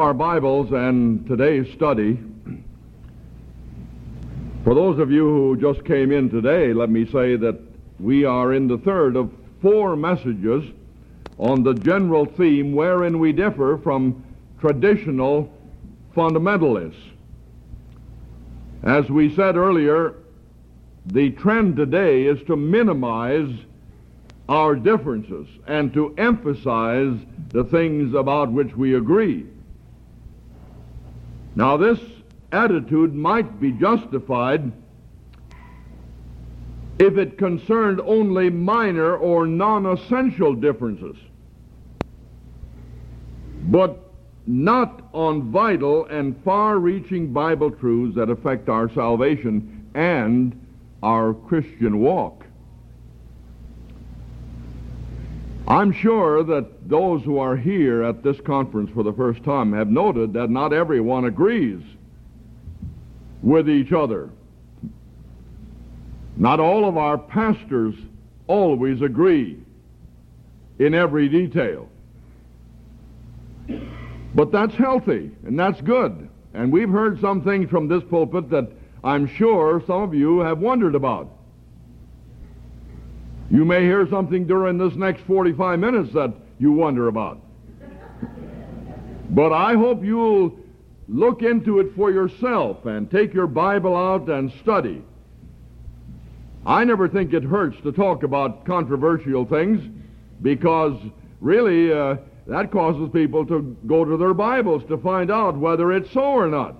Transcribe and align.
our 0.00 0.14
Bibles 0.14 0.72
and 0.72 1.26
today's 1.26 1.70
study. 1.74 2.18
For 4.64 4.74
those 4.74 4.98
of 4.98 5.10
you 5.10 5.28
who 5.28 5.58
just 5.60 5.84
came 5.84 6.10
in 6.10 6.30
today, 6.30 6.72
let 6.72 6.88
me 6.88 7.04
say 7.04 7.36
that 7.36 7.60
we 7.98 8.24
are 8.24 8.54
in 8.54 8.66
the 8.66 8.78
third 8.78 9.14
of 9.14 9.30
four 9.60 9.96
messages 9.96 10.64
on 11.36 11.62
the 11.62 11.74
general 11.74 12.24
theme 12.24 12.72
wherein 12.72 13.18
we 13.18 13.32
differ 13.32 13.78
from 13.82 14.24
traditional 14.58 15.52
fundamentalists. 16.16 17.10
As 18.82 19.10
we 19.10 19.36
said 19.36 19.56
earlier, 19.56 20.14
the 21.04 21.28
trend 21.32 21.76
today 21.76 22.24
is 22.24 22.42
to 22.44 22.56
minimize 22.56 23.52
our 24.48 24.74
differences 24.76 25.46
and 25.66 25.92
to 25.92 26.14
emphasize 26.16 27.18
the 27.50 27.64
things 27.64 28.14
about 28.14 28.50
which 28.50 28.74
we 28.74 28.94
agree. 28.94 29.46
Now, 31.60 31.76
this 31.76 32.00
attitude 32.52 33.14
might 33.14 33.60
be 33.60 33.70
justified 33.70 34.72
if 36.98 37.18
it 37.18 37.36
concerned 37.36 38.00
only 38.02 38.48
minor 38.48 39.14
or 39.14 39.46
non 39.46 39.84
essential 39.84 40.54
differences, 40.54 41.16
but 43.64 44.10
not 44.46 45.06
on 45.12 45.52
vital 45.52 46.06
and 46.06 46.34
far 46.44 46.78
reaching 46.78 47.30
Bible 47.30 47.70
truths 47.70 48.16
that 48.16 48.30
affect 48.30 48.70
our 48.70 48.90
salvation 48.94 49.86
and 49.94 50.58
our 51.02 51.34
Christian 51.34 51.98
walk. 51.98 52.39
I'm 55.68 55.92
sure 55.92 56.42
that 56.42 56.88
those 56.88 57.22
who 57.22 57.38
are 57.38 57.56
here 57.56 58.02
at 58.02 58.22
this 58.22 58.40
conference 58.40 58.90
for 58.92 59.02
the 59.02 59.12
first 59.12 59.44
time 59.44 59.72
have 59.72 59.88
noted 59.88 60.32
that 60.32 60.50
not 60.50 60.72
everyone 60.72 61.26
agrees 61.26 61.82
with 63.42 63.68
each 63.68 63.92
other. 63.92 64.30
Not 66.36 66.60
all 66.60 66.88
of 66.88 66.96
our 66.96 67.18
pastors 67.18 67.94
always 68.46 69.02
agree 69.02 69.58
in 70.78 70.94
every 70.94 71.28
detail. 71.28 71.88
But 74.34 74.50
that's 74.50 74.74
healthy 74.74 75.30
and 75.44 75.58
that's 75.58 75.80
good. 75.82 76.28
And 76.54 76.72
we've 76.72 76.88
heard 76.88 77.20
some 77.20 77.42
things 77.42 77.70
from 77.70 77.88
this 77.88 78.02
pulpit 78.10 78.50
that 78.50 78.70
I'm 79.04 79.26
sure 79.26 79.82
some 79.86 80.02
of 80.02 80.14
you 80.14 80.40
have 80.40 80.58
wondered 80.58 80.94
about. 80.94 81.30
You 83.50 83.64
may 83.64 83.82
hear 83.82 84.08
something 84.08 84.46
during 84.46 84.78
this 84.78 84.94
next 84.94 85.22
45 85.22 85.78
minutes 85.78 86.12
that 86.14 86.32
you 86.58 86.72
wonder 86.72 87.08
about. 87.08 87.40
but 89.30 89.52
I 89.52 89.74
hope 89.74 90.04
you'll 90.04 90.56
look 91.08 91.42
into 91.42 91.80
it 91.80 91.94
for 91.96 92.12
yourself 92.12 92.86
and 92.86 93.10
take 93.10 93.34
your 93.34 93.48
Bible 93.48 93.96
out 93.96 94.28
and 94.28 94.52
study. 94.62 95.02
I 96.64 96.84
never 96.84 97.08
think 97.08 97.32
it 97.32 97.42
hurts 97.42 97.76
to 97.82 97.90
talk 97.90 98.22
about 98.22 98.64
controversial 98.64 99.44
things 99.44 99.82
because 100.42 100.96
really 101.40 101.92
uh, 101.92 102.16
that 102.46 102.70
causes 102.70 103.08
people 103.12 103.44
to 103.46 103.76
go 103.86 104.04
to 104.04 104.16
their 104.16 104.34
Bibles 104.34 104.84
to 104.88 104.98
find 104.98 105.30
out 105.30 105.56
whether 105.56 105.90
it's 105.90 106.12
so 106.12 106.22
or 106.22 106.46
not. 106.46 106.76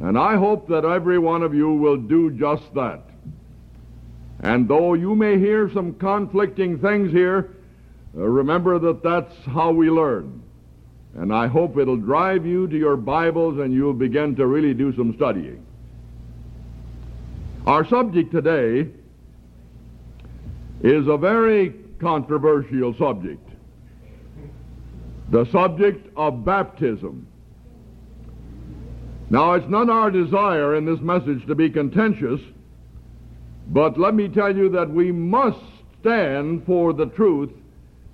And 0.00 0.16
I 0.16 0.36
hope 0.36 0.68
that 0.68 0.84
every 0.84 1.18
one 1.18 1.42
of 1.42 1.52
you 1.54 1.72
will 1.72 1.96
do 1.96 2.30
just 2.30 2.72
that. 2.74 3.07
And 4.40 4.68
though 4.68 4.94
you 4.94 5.14
may 5.14 5.38
hear 5.38 5.70
some 5.72 5.94
conflicting 5.94 6.78
things 6.78 7.12
here, 7.12 7.56
uh, 8.16 8.20
remember 8.22 8.78
that 8.78 9.02
that's 9.02 9.34
how 9.46 9.72
we 9.72 9.90
learn. 9.90 10.42
And 11.14 11.34
I 11.34 11.46
hope 11.46 11.76
it'll 11.76 11.96
drive 11.96 12.46
you 12.46 12.68
to 12.68 12.76
your 12.76 12.96
Bibles 12.96 13.58
and 13.58 13.72
you'll 13.72 13.92
begin 13.92 14.36
to 14.36 14.46
really 14.46 14.74
do 14.74 14.94
some 14.94 15.14
studying. 15.16 15.64
Our 17.66 17.84
subject 17.86 18.30
today 18.30 18.88
is 20.82 21.08
a 21.08 21.16
very 21.16 21.74
controversial 22.00 22.94
subject. 22.94 23.46
The 25.30 25.44
subject 25.46 26.08
of 26.16 26.44
baptism. 26.44 27.26
Now, 29.30 29.52
it's 29.54 29.68
not 29.68 29.90
our 29.90 30.10
desire 30.10 30.76
in 30.76 30.86
this 30.86 31.00
message 31.00 31.46
to 31.46 31.54
be 31.54 31.68
contentious, 31.68 32.40
but 33.68 33.98
let 33.98 34.14
me 34.14 34.28
tell 34.28 34.56
you 34.56 34.70
that 34.70 34.90
we 34.90 35.12
must 35.12 35.60
stand 36.00 36.64
for 36.64 36.92
the 36.92 37.06
truth 37.06 37.50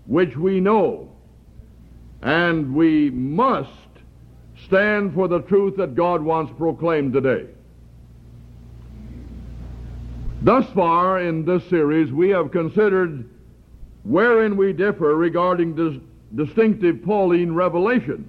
which 0.06 0.36
we 0.36 0.60
know. 0.60 1.10
And 2.22 2.74
we 2.74 3.10
must 3.10 3.70
stand 4.66 5.14
for 5.14 5.28
the 5.28 5.42
truth 5.42 5.76
that 5.76 5.94
God 5.94 6.22
wants 6.22 6.52
proclaimed 6.56 7.12
today. 7.12 7.46
Thus 10.42 10.66
far 10.74 11.20
in 11.20 11.44
this 11.44 11.64
series, 11.68 12.12
we 12.12 12.30
have 12.30 12.50
considered 12.50 13.28
wherein 14.02 14.56
we 14.56 14.72
differ 14.72 15.16
regarding 15.16 15.74
this 15.74 15.94
distinctive 16.34 17.02
Pauline 17.02 17.52
revelation, 17.52 18.28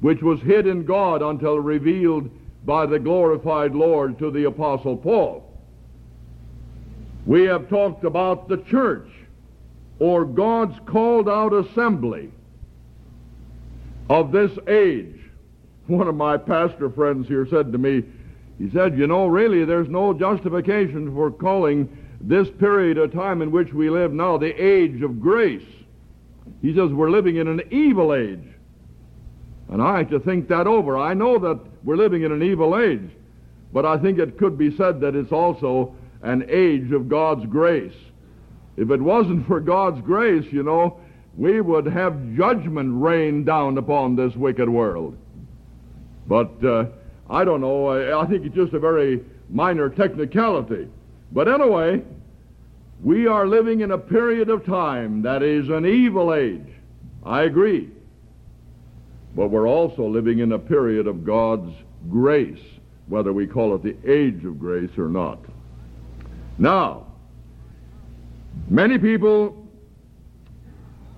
which 0.00 0.22
was 0.22 0.40
hid 0.40 0.66
in 0.66 0.84
God 0.84 1.22
until 1.22 1.58
revealed 1.58 2.30
by 2.64 2.86
the 2.86 2.98
glorified 2.98 3.74
Lord 3.74 4.18
to 4.18 4.30
the 4.30 4.44
Apostle 4.44 4.96
Paul. 4.96 5.49
We 7.26 7.44
have 7.44 7.68
talked 7.68 8.04
about 8.04 8.48
the 8.48 8.58
church 8.58 9.08
or 9.98 10.24
God's 10.24 10.78
called 10.86 11.28
out 11.28 11.52
assembly 11.52 12.30
of 14.08 14.32
this 14.32 14.50
age. 14.66 15.16
One 15.86 16.08
of 16.08 16.14
my 16.14 16.36
pastor 16.36 16.90
friends 16.90 17.28
here 17.28 17.46
said 17.46 17.72
to 17.72 17.78
me, 17.78 18.02
he 18.58 18.70
said, 18.70 18.98
You 18.98 19.06
know, 19.06 19.26
really, 19.26 19.64
there's 19.64 19.88
no 19.88 20.12
justification 20.12 21.14
for 21.14 21.30
calling 21.30 21.96
this 22.20 22.48
period 22.50 22.98
of 22.98 23.12
time 23.12 23.40
in 23.40 23.50
which 23.50 23.72
we 23.72 23.88
live 23.88 24.12
now 24.12 24.36
the 24.36 24.52
age 24.62 25.02
of 25.02 25.20
grace. 25.20 25.66
He 26.60 26.74
says, 26.74 26.90
We're 26.90 27.10
living 27.10 27.36
in 27.36 27.48
an 27.48 27.62
evil 27.70 28.14
age. 28.14 28.44
And 29.68 29.80
I 29.80 29.98
have 29.98 30.10
to 30.10 30.20
think 30.20 30.48
that 30.48 30.66
over. 30.66 30.98
I 30.98 31.14
know 31.14 31.38
that 31.38 31.60
we're 31.84 31.96
living 31.96 32.22
in 32.22 32.32
an 32.32 32.42
evil 32.42 32.78
age, 32.78 33.08
but 33.72 33.86
I 33.86 33.96
think 33.98 34.18
it 34.18 34.36
could 34.36 34.58
be 34.58 34.76
said 34.76 35.00
that 35.00 35.14
it's 35.14 35.32
also 35.32 35.94
an 36.22 36.44
age 36.48 36.92
of 36.92 37.08
God's 37.08 37.46
grace. 37.46 37.94
If 38.76 38.90
it 38.90 39.00
wasn't 39.00 39.46
for 39.46 39.60
God's 39.60 40.00
grace, 40.02 40.46
you 40.52 40.62
know, 40.62 41.00
we 41.36 41.60
would 41.60 41.86
have 41.86 42.34
judgment 42.36 43.00
rain 43.00 43.44
down 43.44 43.78
upon 43.78 44.16
this 44.16 44.34
wicked 44.34 44.68
world. 44.68 45.16
But 46.26 46.64
uh, 46.64 46.86
I 47.28 47.44
don't 47.44 47.60
know. 47.60 47.86
I, 47.86 48.22
I 48.22 48.26
think 48.26 48.44
it's 48.44 48.54
just 48.54 48.72
a 48.72 48.78
very 48.78 49.20
minor 49.48 49.88
technicality. 49.88 50.88
But 51.32 51.48
anyway, 51.48 52.02
we 53.02 53.26
are 53.26 53.46
living 53.46 53.80
in 53.80 53.92
a 53.92 53.98
period 53.98 54.50
of 54.50 54.66
time 54.66 55.22
that 55.22 55.42
is 55.42 55.68
an 55.68 55.86
evil 55.86 56.34
age. 56.34 56.66
I 57.24 57.42
agree. 57.42 57.90
But 59.34 59.48
we're 59.48 59.68
also 59.68 60.06
living 60.08 60.40
in 60.40 60.52
a 60.52 60.58
period 60.58 61.06
of 61.06 61.24
God's 61.24 61.72
grace, 62.10 62.62
whether 63.06 63.32
we 63.32 63.46
call 63.46 63.74
it 63.74 63.82
the 63.82 63.96
age 64.10 64.44
of 64.44 64.58
grace 64.58 64.90
or 64.98 65.08
not. 65.08 65.38
Now, 66.60 67.06
many 68.68 68.98
people 68.98 69.66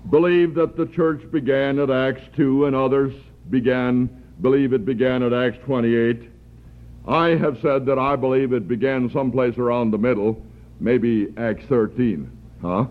believe 0.09 0.55
that 0.55 0.77
the 0.77 0.87
church 0.87 1.29
began 1.33 1.81
at 1.81 1.91
Acts 1.91 2.23
2 2.37 2.67
and 2.67 2.77
others 2.77 3.13
began 3.51 4.09
believe 4.41 4.73
it 4.73 4.85
began 4.85 5.21
at 5.25 5.33
Acts 5.33 5.59
28. 5.65 6.31
I 7.09 7.31
have 7.31 7.59
said 7.61 7.85
that 7.87 7.99
I 7.99 8.15
believe 8.15 8.53
it 8.53 8.69
began 8.69 9.11
someplace 9.11 9.59
around 9.59 9.91
the 9.91 9.99
middle, 9.99 10.41
maybe 10.79 11.35
Acts 11.37 11.65
13. 11.67 12.31
Huh? 12.63 12.87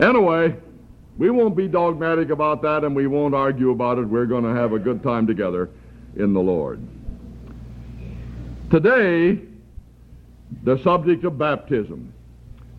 Anyway, 0.00 0.56
we 1.16 1.30
won't 1.30 1.56
be 1.56 1.68
dogmatic 1.68 2.30
about 2.30 2.60
that 2.62 2.82
and 2.82 2.96
we 2.96 3.06
won't 3.06 3.36
argue 3.36 3.70
about 3.70 3.98
it. 3.98 4.08
We're 4.08 4.26
going 4.26 4.42
to 4.42 4.54
have 4.60 4.72
a 4.72 4.80
good 4.80 5.00
time 5.04 5.28
together 5.28 5.70
in 6.16 6.32
the 6.32 6.40
Lord. 6.40 6.80
Today, 8.68 9.38
the 10.64 10.78
subject 10.82 11.24
of 11.24 11.38
baptism. 11.38 12.12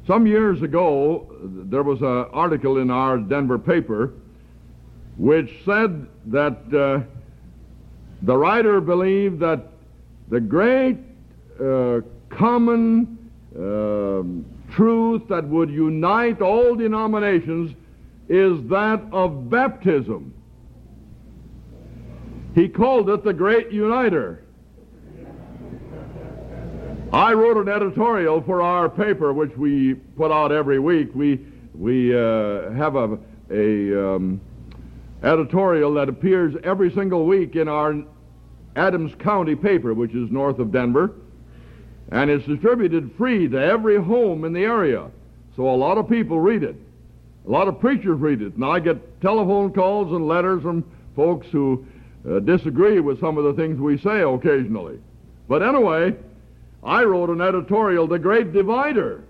Some 0.05 0.27
years 0.27 0.61
ago, 0.61 1.27
there 1.41 1.83
was 1.83 2.01
an 2.01 2.25
article 2.33 2.77
in 2.77 2.91
our 2.91 3.17
Denver 3.17 3.57
paper 3.57 4.13
which 5.17 5.49
said 5.63 6.07
that 6.25 6.57
uh, 6.73 7.05
the 8.23 8.35
writer 8.35 8.81
believed 8.81 9.39
that 9.39 9.67
the 10.29 10.39
great 10.39 10.97
uh, 11.61 12.01
common 12.29 13.29
uh, 13.55 14.23
truth 14.73 15.21
that 15.29 15.47
would 15.47 15.69
unite 15.69 16.41
all 16.41 16.75
denominations 16.75 17.75
is 18.29 18.61
that 18.69 19.01
of 19.11 19.49
baptism. 19.49 20.33
He 22.55 22.67
called 22.67 23.09
it 23.09 23.23
the 23.23 23.33
great 23.33 23.71
uniter. 23.71 24.42
I 27.13 27.33
wrote 27.33 27.57
an 27.57 27.69
editorial 27.69 28.42
for 28.42 28.63
our 28.63 28.89
paper, 28.89 29.33
which 29.33 29.56
we 29.56 29.94
put 29.94 30.31
out 30.31 30.51
every 30.51 30.80
week. 30.80 31.12
We 31.13 31.39
we 31.75 32.12
uh, 32.12 32.71
have 32.71 32.95
a 32.95 33.19
a 33.51 34.15
um, 34.15 34.42
editorial 35.21 35.94
that 35.94 36.10
appears 36.10 36.56
every 36.63 36.92
single 36.92 37.27
week 37.27 37.56
in 37.56 37.68
our 37.68 38.04
Adams 38.75 39.13
County 39.19 39.56
paper, 39.56 39.94
which 39.94 40.15
is 40.15 40.31
north 40.31 40.57
of 40.57 40.71
Denver, 40.71 41.12
and 42.12 42.31
it's 42.31 42.48
distributed 42.48 43.12
free 43.15 43.48
to 43.48 43.57
every 43.57 44.01
home 44.01 44.44
in 44.44 44.51
the 44.51 44.63
area. 44.63 45.12
So 45.56 45.69
a 45.69 45.77
lot 45.77 46.00
of 46.00 46.10
people 46.10 46.39
read 46.39 46.63
it. 46.63 46.75
A 47.45 47.50
lot 47.51 47.68
of 47.68 47.80
preachers 47.80 48.19
read 48.19 48.42
it. 48.42 48.56
And 48.56 48.65
I 48.65 48.80
get 48.80 49.21
telephone 49.21 49.71
calls 49.71 50.12
and 50.13 50.27
letters 50.27 50.63
from 50.63 50.83
folks 51.15 51.45
who 51.51 51.86
uh, 52.27 52.39
disagree 52.39 53.01
with 53.01 53.19
some 53.19 53.38
of 53.38 53.44
the 53.44 53.54
things 53.54 53.80
we 53.80 54.00
say 54.00 54.21
occasionally. 54.21 54.98
But 55.48 55.62
anyway, 55.62 56.15
I 56.83 57.03
wrote 57.03 57.30
an 57.30 57.41
editorial, 57.41 58.07
The 58.07 58.19
Great 58.19 58.51
Divider. 58.51 59.24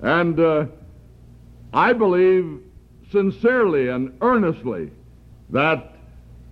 And 0.00 0.38
uh, 0.40 0.66
I 1.72 1.92
believe 1.92 2.60
sincerely 3.10 3.88
and 3.88 4.16
earnestly 4.20 4.90
that 5.50 5.94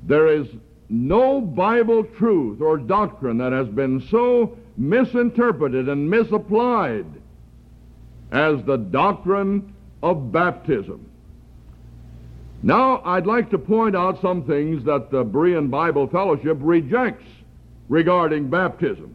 there 0.03 0.29
is 0.29 0.47
no 0.89 1.41
Bible 1.41 2.05
truth 2.05 2.61
or 2.61 2.77
doctrine 2.77 3.39
that 3.39 3.53
has 3.53 3.69
been 3.69 4.07
so 4.11 4.57
misinterpreted 4.77 5.89
and 5.89 6.09
misapplied 6.09 7.07
as 8.31 8.63
the 8.65 8.77
doctrine 8.77 9.75
of 10.03 10.33
baptism. 10.33 11.07
Now, 12.63 13.03
I'd 13.05 13.27
like 13.27 13.51
to 13.51 13.59
point 13.59 13.97
out 13.97 14.21
some 14.21 14.45
things 14.45 14.85
that 14.85 15.11
the 15.11 15.25
Berean 15.25 15.71
Bible 15.71 16.07
Fellowship 16.07 16.59
rejects 16.61 17.27
regarding 17.89 18.49
baptism. 18.49 19.15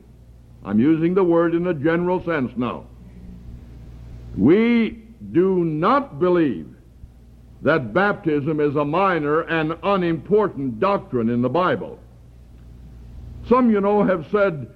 I'm 0.67 0.81
using 0.81 1.13
the 1.13 1.23
word 1.23 1.55
in 1.55 1.65
a 1.67 1.73
general 1.73 2.21
sense 2.25 2.51
now. 2.57 2.83
We 4.35 5.01
do 5.31 5.63
not 5.63 6.19
believe 6.19 6.67
that 7.61 7.93
baptism 7.93 8.59
is 8.59 8.75
a 8.75 8.83
minor 8.83 9.41
and 9.43 9.77
unimportant 9.81 10.81
doctrine 10.81 11.29
in 11.29 11.41
the 11.41 11.49
Bible. 11.49 11.97
Some, 13.47 13.71
you 13.71 13.79
know, 13.79 14.03
have 14.03 14.25
said 14.29 14.69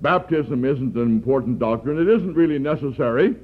baptism 0.00 0.64
isn't 0.64 0.94
an 0.94 1.02
important 1.02 1.58
doctrine. 1.58 1.98
It 1.98 2.08
isn't 2.08 2.34
really 2.34 2.60
necessary. 2.60 3.34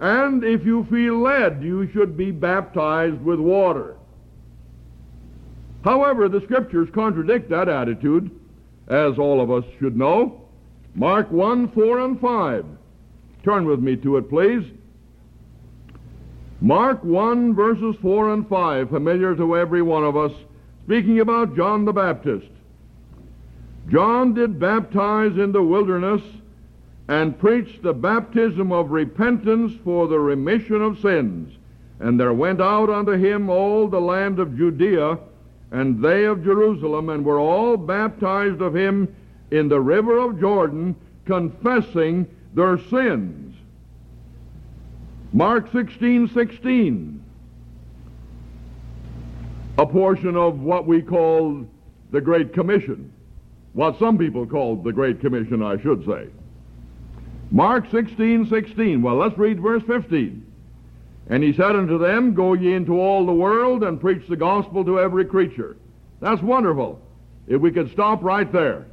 And 0.00 0.42
if 0.42 0.64
you 0.64 0.84
feel 0.90 1.18
led, 1.18 1.62
you 1.62 1.90
should 1.92 2.16
be 2.16 2.30
baptized 2.30 3.20
with 3.20 3.38
water. 3.38 3.96
However, 5.84 6.30
the 6.30 6.40
scriptures 6.40 6.88
contradict 6.94 7.50
that 7.50 7.68
attitude, 7.68 8.30
as 8.88 9.18
all 9.18 9.42
of 9.42 9.50
us 9.50 9.64
should 9.78 9.94
know. 9.94 10.40
Mark 10.94 11.30
1, 11.30 11.68
4, 11.72 11.98
and 12.00 12.20
5. 12.20 12.64
Turn 13.42 13.64
with 13.66 13.80
me 13.80 13.96
to 13.96 14.16
it, 14.16 14.28
please. 14.28 14.64
Mark 16.60 17.02
1, 17.02 17.54
verses 17.54 17.96
4 18.00 18.32
and 18.32 18.48
5, 18.48 18.90
familiar 18.90 19.34
to 19.36 19.56
every 19.56 19.82
one 19.82 20.04
of 20.04 20.16
us, 20.16 20.32
speaking 20.84 21.20
about 21.20 21.56
John 21.56 21.84
the 21.84 21.92
Baptist. 21.92 22.48
John 23.90 24.32
did 24.34 24.58
baptize 24.58 25.36
in 25.36 25.52
the 25.52 25.62
wilderness 25.62 26.22
and 27.08 27.38
preached 27.38 27.82
the 27.82 27.92
baptism 27.92 28.72
of 28.72 28.90
repentance 28.90 29.72
for 29.84 30.08
the 30.08 30.18
remission 30.18 30.80
of 30.80 31.00
sins. 31.00 31.54
And 32.00 32.18
there 32.18 32.32
went 32.32 32.60
out 32.60 32.88
unto 32.88 33.12
him 33.12 33.50
all 33.50 33.88
the 33.88 34.00
land 34.00 34.38
of 34.38 34.56
Judea 34.56 35.18
and 35.70 36.02
they 36.02 36.24
of 36.24 36.44
Jerusalem, 36.44 37.08
and 37.08 37.24
were 37.24 37.40
all 37.40 37.76
baptized 37.76 38.62
of 38.62 38.76
him 38.76 39.14
in 39.54 39.68
the 39.68 39.80
river 39.80 40.18
of 40.18 40.40
Jordan, 40.40 40.96
confessing 41.26 42.26
their 42.54 42.76
sins. 42.90 43.56
Mark 45.32 45.70
16, 45.72 46.28
16. 46.28 47.24
A 49.78 49.86
portion 49.86 50.36
of 50.36 50.60
what 50.60 50.86
we 50.86 51.02
call 51.02 51.66
the 52.10 52.20
Great 52.20 52.52
Commission. 52.52 53.12
What 53.74 53.98
some 53.98 54.18
people 54.18 54.44
call 54.44 54.76
the 54.76 54.92
Great 54.92 55.20
Commission, 55.20 55.62
I 55.62 55.80
should 55.80 56.04
say. 56.04 56.28
Mark 57.52 57.88
16, 57.92 58.48
16. 58.48 59.02
Well, 59.02 59.16
let's 59.16 59.38
read 59.38 59.60
verse 59.60 59.82
15. 59.84 60.44
And 61.30 61.42
he 61.42 61.52
said 61.52 61.76
unto 61.76 61.96
them, 61.96 62.34
Go 62.34 62.54
ye 62.54 62.74
into 62.74 63.00
all 63.00 63.24
the 63.24 63.32
world 63.32 63.84
and 63.84 64.00
preach 64.00 64.26
the 64.28 64.36
gospel 64.36 64.84
to 64.84 65.00
every 65.00 65.24
creature. 65.24 65.76
That's 66.20 66.42
wonderful. 66.42 67.00
If 67.46 67.60
we 67.60 67.70
could 67.70 67.92
stop 67.92 68.22
right 68.22 68.50
there. 68.52 68.86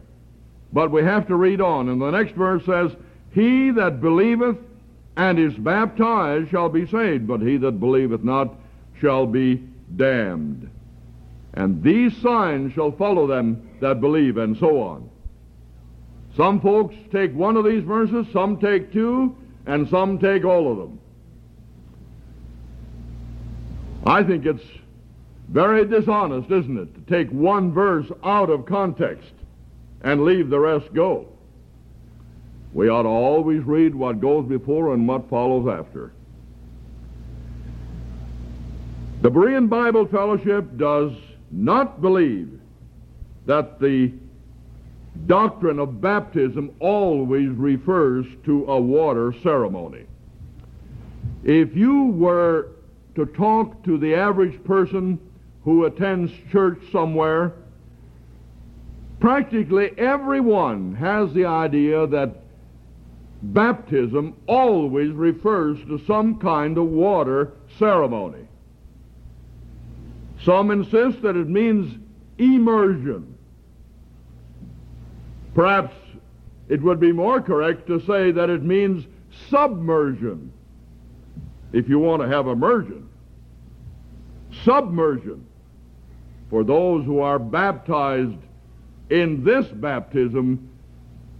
But 0.74 0.92
we 0.92 1.04
have 1.04 1.28
to 1.28 1.36
read 1.36 1.62
on. 1.62 1.90
And 1.90 2.02
the 2.02 2.12
next 2.12 2.34
verse 2.34 2.66
says, 2.66 2.92
He 3.32 3.72
that 3.72 4.02
believeth 4.02 4.58
and 5.18 5.38
is 5.38 5.54
baptized 5.56 6.50
shall 6.50 6.70
be 6.70 6.88
saved, 6.88 7.28
but 7.28 7.42
he 7.42 7.58
that 7.58 7.80
believeth 7.80 8.24
not 8.24 8.56
shall 9.00 9.26
be 9.26 9.64
damned. 9.96 10.70
And 11.54 11.84
these 11.84 12.16
signs 12.18 12.74
shall 12.74 12.92
follow 12.94 13.28
them 13.28 13.70
that 13.82 14.00
believe, 14.00 14.38
and 14.38 14.58
so 14.58 14.82
on. 14.82 15.10
Some 16.38 16.62
folks 16.62 16.96
take 17.12 17.34
one 17.34 17.58
of 17.58 17.66
these 17.66 17.84
verses, 17.84 18.26
some 18.32 18.58
take 18.58 18.94
two, 18.94 19.36
and 19.66 19.90
some 19.90 20.18
take 20.18 20.46
all 20.46 20.72
of 20.72 20.78
them. 20.78 21.00
I 24.06 24.24
think 24.24 24.46
it's 24.46 24.64
very 25.50 25.86
dishonest, 25.86 26.50
isn't 26.50 26.78
it, 26.78 26.96
to 26.96 27.14
take 27.14 27.30
one 27.32 27.74
verse 27.74 28.10
out 28.24 28.50
of 28.50 28.66
context 28.66 29.34
and 30.04 30.24
leave 30.24 30.50
the 30.50 30.60
rest 30.60 30.94
go. 30.94 31.28
We 32.74 32.90
ought 32.90 33.04
to 33.04 33.10
always 33.10 33.64
read 33.64 33.94
what 33.94 34.22
goes 34.22 34.48
before 34.48 34.94
and 34.94 35.08
what 35.08 35.30
follows 35.30 35.68
after. 35.68 36.14
The 39.22 39.30
Berean 39.30 39.70
Bible 39.70 40.08
Fellowship 40.08 40.78
does 40.78 41.12
not 41.52 42.02
believe 42.02 42.60
that 43.46 43.80
the 43.80 44.14
doctrine 45.28 45.80
of 45.80 46.02
baptism 46.02 46.72
always 46.80 47.50
refers 47.50 48.26
to 48.46 48.66
a 48.66 48.80
water 48.80 49.34
ceremony. 49.44 50.06
If 51.44 51.76
you 51.76 52.06
were 52.06 52.70
to 53.16 53.26
talk 53.26 53.84
to 53.84 53.98
the 53.98 54.16
average 54.16 54.64
person 54.64 55.20
who 55.64 55.86
attends 55.86 56.32
church 56.52 56.80
somewhere, 56.92 57.54
practically 59.22 59.92
everyone 59.98 60.96
has 60.96 61.32
the 61.34 61.46
idea 61.46 62.08
that 62.08 62.36
baptism 63.44 64.36
always 64.48 65.12
refers 65.12 65.78
to 65.86 66.04
some 66.06 66.40
kind 66.40 66.78
of 66.78 66.86
water 66.86 67.54
ceremony. 67.78 68.48
Some 70.44 70.72
insist 70.72 71.22
that 71.22 71.36
it 71.36 71.48
means 71.48 71.98
immersion. 72.40 73.38
Perhaps 75.54 75.96
it 76.68 76.82
would 76.82 77.00
be 77.00 77.12
more 77.12 77.42
correct 77.42 77.86
to 77.88 78.00
say 78.06 78.32
that 78.32 78.50
it 78.50 78.64
means 78.64 79.06
submersion 79.50 80.52
if 81.74 81.88
you 81.88 82.00
want 82.00 82.24
to 82.24 82.28
have 82.28 82.48
immersion. 82.48 83.08
Submersion 84.64 85.46
for 86.50 86.64
those 86.64 87.06
who 87.06 87.20
are 87.20 87.38
baptized 87.38 88.38
in 89.12 89.44
this 89.44 89.68
baptism 89.68 90.70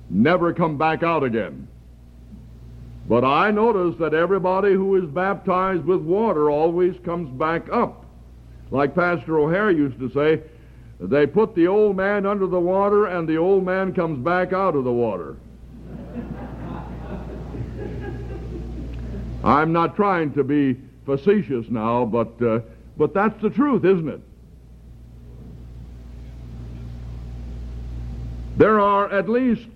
never 0.10 0.54
come 0.54 0.78
back 0.78 1.04
out 1.04 1.24
again. 1.24 1.68
But 3.08 3.24
I 3.24 3.50
notice 3.50 3.98
that 4.00 4.14
everybody 4.14 4.74
who 4.74 4.98
is 4.98 5.10
baptized 5.10 5.86
with 5.86 6.02
water 6.02 6.52
always 6.52 6.96
comes 7.04 7.30
back 7.30 7.72
up. 7.72 8.06
Like 8.70 8.94
Pastor 8.94 9.40
O'Hair 9.40 9.72
used 9.72 10.00
to 10.00 10.12
say, 10.12 10.42
they 11.00 11.26
put 11.26 11.56
the 11.56 11.68
old 11.68 11.96
man 11.96 12.26
under 12.26 12.46
the 12.46 12.60
water 12.60 13.08
and 13.08 13.28
the 13.28 13.38
old 13.38 13.66
man 13.66 13.94
comes 13.94 14.20
back 14.20 14.54
out 14.54 14.76
of 14.76 14.84
the 14.84 14.92
water. 14.92 15.38
I'm 19.44 19.74
not 19.74 19.96
trying 19.96 20.34
to 20.34 20.44
be 20.44 20.78
facetious 21.06 21.66
now, 21.70 22.06
but, 22.06 22.40
uh, 22.42 22.60
but 22.98 23.14
that's 23.14 23.42
the 23.42 23.50
truth, 23.50 23.84
isn't 23.86 24.08
it? 24.08 24.22
There 28.58 28.80
are 28.80 29.12
at 29.12 29.30
least 29.30 29.68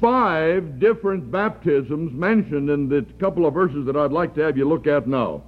five 0.00 0.78
different 0.78 1.30
baptisms 1.30 2.12
mentioned 2.12 2.68
in 2.68 2.88
the 2.88 3.02
couple 3.18 3.46
of 3.46 3.54
verses 3.54 3.86
that 3.86 3.96
I'd 3.96 4.12
like 4.12 4.34
to 4.34 4.42
have 4.42 4.56
you 4.56 4.68
look 4.68 4.86
at 4.86 5.06
now. 5.06 5.42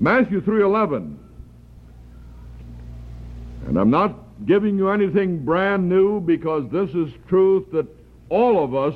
Matthew 0.00 0.40
3:11. 0.40 1.16
And 3.66 3.78
I'm 3.78 3.90
not 3.90 4.14
giving 4.46 4.78
you 4.78 4.88
anything 4.88 5.44
brand 5.44 5.88
new 5.88 6.20
because 6.20 6.68
this 6.70 6.90
is 6.94 7.12
truth 7.28 7.70
that 7.72 7.86
all 8.28 8.62
of 8.62 8.74
us 8.74 8.94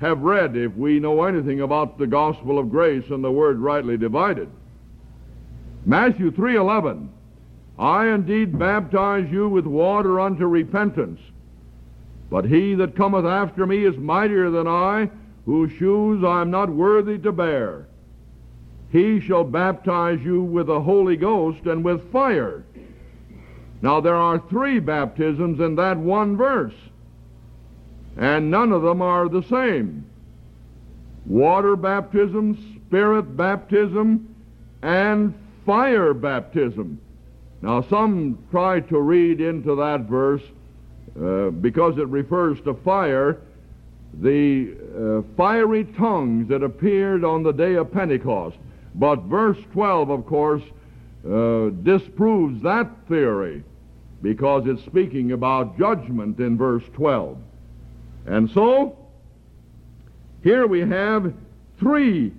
have 0.00 0.22
read 0.22 0.56
if 0.56 0.74
we 0.76 0.98
know 1.00 1.22
anything 1.24 1.60
about 1.60 1.98
the 1.98 2.06
gospel 2.06 2.58
of 2.58 2.70
grace 2.70 3.08
and 3.10 3.22
the 3.22 3.30
word 3.30 3.58
rightly 3.58 3.96
divided. 3.96 4.48
Matthew 5.86 6.30
3:11. 6.30 7.08
I 7.78 8.08
indeed 8.08 8.58
baptize 8.58 9.30
you 9.30 9.48
with 9.48 9.66
water 9.66 10.20
unto 10.20 10.46
repentance. 10.46 11.20
But 12.32 12.46
he 12.46 12.74
that 12.76 12.96
cometh 12.96 13.26
after 13.26 13.66
me 13.66 13.84
is 13.84 13.98
mightier 13.98 14.48
than 14.48 14.66
I, 14.66 15.10
whose 15.44 15.70
shoes 15.72 16.24
I 16.24 16.40
am 16.40 16.50
not 16.50 16.70
worthy 16.70 17.18
to 17.18 17.30
bear. 17.30 17.88
He 18.90 19.20
shall 19.20 19.44
baptize 19.44 20.22
you 20.22 20.42
with 20.42 20.68
the 20.68 20.80
Holy 20.80 21.14
Ghost 21.14 21.66
and 21.66 21.84
with 21.84 22.10
fire. 22.10 22.64
Now, 23.82 24.00
there 24.00 24.16
are 24.16 24.38
three 24.48 24.78
baptisms 24.78 25.60
in 25.60 25.74
that 25.74 25.98
one 25.98 26.38
verse, 26.38 26.74
and 28.16 28.50
none 28.50 28.72
of 28.72 28.80
them 28.80 29.02
are 29.02 29.28
the 29.28 29.42
same 29.42 30.06
water 31.26 31.76
baptism, 31.76 32.56
spirit 32.86 33.36
baptism, 33.36 34.34
and 34.80 35.34
fire 35.66 36.14
baptism. 36.14 36.98
Now, 37.60 37.82
some 37.82 38.38
try 38.50 38.80
to 38.80 38.98
read 38.98 39.42
into 39.42 39.74
that 39.74 40.08
verse, 40.08 40.42
uh, 41.20 41.50
because 41.50 41.98
it 41.98 42.06
refers 42.08 42.60
to 42.62 42.74
fire, 42.84 43.38
the 44.20 44.74
uh, 44.96 45.36
fiery 45.36 45.84
tongues 45.96 46.48
that 46.48 46.62
appeared 46.62 47.24
on 47.24 47.42
the 47.42 47.52
day 47.52 47.74
of 47.74 47.92
Pentecost. 47.92 48.56
But 48.94 49.22
verse 49.22 49.58
12, 49.72 50.10
of 50.10 50.26
course, 50.26 50.62
uh, 51.26 51.70
disproves 51.82 52.62
that 52.62 52.90
theory 53.08 53.62
because 54.22 54.66
it's 54.66 54.84
speaking 54.84 55.32
about 55.32 55.78
judgment 55.78 56.38
in 56.38 56.56
verse 56.56 56.84
12. 56.94 57.38
And 58.26 58.50
so, 58.50 58.96
here 60.42 60.66
we 60.66 60.80
have 60.80 61.32
three 61.78 62.32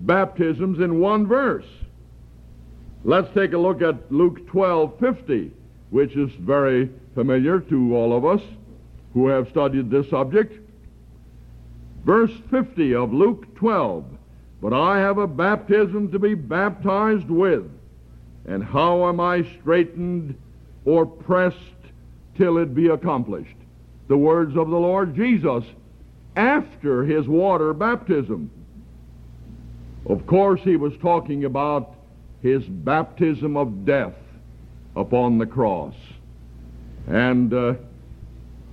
baptisms 0.00 0.80
in 0.80 0.98
one 0.98 1.26
verse. 1.26 1.66
Let's 3.04 3.32
take 3.34 3.52
a 3.52 3.58
look 3.58 3.82
at 3.82 4.12
Luke 4.12 4.46
12:50, 4.48 5.50
which 5.90 6.16
is 6.16 6.30
very 6.32 6.90
familiar 7.14 7.60
to 7.60 7.96
all 7.96 8.16
of 8.16 8.24
us 8.24 8.42
who 9.14 9.28
have 9.28 9.48
studied 9.48 9.90
this 9.90 10.08
subject. 10.10 10.54
Verse 12.04 12.32
50 12.50 12.94
of 12.94 13.12
Luke 13.12 13.54
12, 13.56 14.04
But 14.62 14.72
I 14.72 14.98
have 14.98 15.18
a 15.18 15.26
baptism 15.26 16.10
to 16.12 16.18
be 16.18 16.34
baptized 16.34 17.28
with, 17.28 17.70
and 18.46 18.64
how 18.64 19.08
am 19.08 19.20
I 19.20 19.42
straitened 19.60 20.34
or 20.84 21.04
pressed 21.04 21.56
till 22.36 22.58
it 22.58 22.74
be 22.74 22.88
accomplished? 22.88 23.56
The 24.08 24.16
words 24.16 24.56
of 24.56 24.70
the 24.70 24.78
Lord 24.78 25.14
Jesus 25.14 25.64
after 26.36 27.04
his 27.04 27.28
water 27.28 27.74
baptism. 27.74 28.50
Of 30.06 30.26
course, 30.26 30.60
he 30.62 30.76
was 30.76 30.92
talking 31.02 31.44
about 31.44 31.94
his 32.42 32.64
baptism 32.64 33.56
of 33.56 33.84
death 33.84 34.14
upon 34.96 35.38
the 35.38 35.46
cross. 35.46 35.94
And 37.10 37.52
uh, 37.52 37.74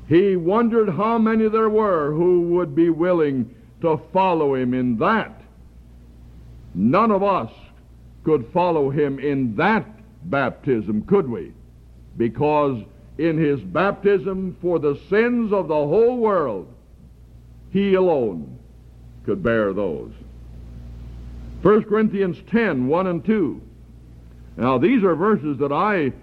he 0.07 0.35
wondered 0.35 0.89
how 0.89 1.17
many 1.17 1.49
there 1.49 1.69
were 1.69 2.13
who 2.13 2.41
would 2.49 2.75
be 2.75 2.89
willing 2.89 3.53
to 3.81 3.99
follow 4.13 4.53
him 4.53 4.73
in 4.73 4.97
that. 4.99 5.41
None 6.75 7.11
of 7.11 7.23
us 7.23 7.51
could 8.23 8.47
follow 8.53 8.91
him 8.91 9.17
in 9.17 9.55
that 9.55 9.85
baptism, 10.29 11.03
could 11.03 11.27
we? 11.27 11.51
Because 12.15 12.83
in 13.17 13.37
his 13.37 13.59
baptism 13.61 14.55
for 14.61 14.77
the 14.77 14.99
sins 15.09 15.51
of 15.51 15.67
the 15.67 15.73
whole 15.73 16.17
world, 16.17 16.71
he 17.71 17.95
alone 17.95 18.59
could 19.25 19.41
bear 19.41 19.73
those. 19.73 20.11
1 21.63 21.85
Corinthians 21.85 22.37
10, 22.51 22.87
1 22.87 23.07
and 23.07 23.25
2. 23.25 23.61
Now, 24.57 24.77
these 24.77 25.03
are 25.03 25.15
verses 25.15 25.57
that 25.57 25.71
I 25.71 26.13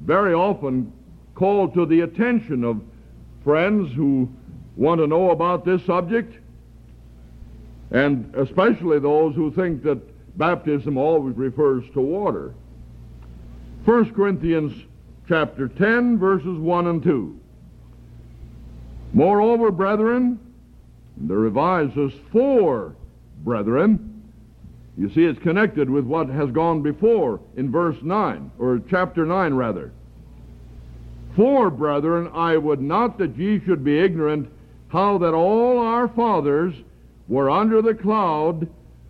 very 0.00 0.34
often 0.34 0.92
call 1.34 1.68
to 1.68 1.86
the 1.86 2.00
attention 2.00 2.64
of 2.64 2.80
friends 3.42 3.92
who 3.94 4.28
want 4.76 5.00
to 5.00 5.06
know 5.06 5.30
about 5.30 5.64
this 5.64 5.84
subject, 5.84 6.38
and 7.90 8.34
especially 8.34 8.98
those 8.98 9.34
who 9.34 9.50
think 9.52 9.82
that 9.82 9.98
baptism 10.38 10.96
always 10.96 11.36
refers 11.36 11.84
to 11.92 12.00
water. 12.00 12.54
1 13.84 14.14
Corinthians 14.14 14.72
chapter 15.28 15.68
10, 15.68 16.18
verses 16.18 16.58
1 16.58 16.86
and 16.86 17.02
2. 17.02 17.40
Moreover, 19.12 19.70
brethren, 19.70 20.40
the 21.16 21.36
revised 21.36 21.94
says, 21.94 22.12
for 22.32 22.96
brethren, 23.44 24.22
you 24.96 25.10
see, 25.10 25.24
it's 25.24 25.38
connected 25.40 25.90
with 25.90 26.04
what 26.04 26.28
has 26.28 26.50
gone 26.50 26.82
before 26.82 27.40
in 27.56 27.70
verse 27.70 27.96
9, 28.02 28.50
or 28.58 28.80
chapter 28.88 29.26
9, 29.26 29.54
rather. 29.54 29.92
For, 31.36 31.70
brethren, 31.70 32.30
I 32.32 32.56
would 32.56 32.80
not 32.80 33.18
that 33.18 33.36
ye 33.36 33.60
should 33.64 33.82
be 33.82 33.98
ignorant 33.98 34.48
how 34.88 35.18
that 35.18 35.34
all 35.34 35.78
our 35.78 36.06
fathers 36.08 36.74
were 37.26 37.50
under 37.50 37.82
the 37.82 37.94
cloud, 37.94 38.68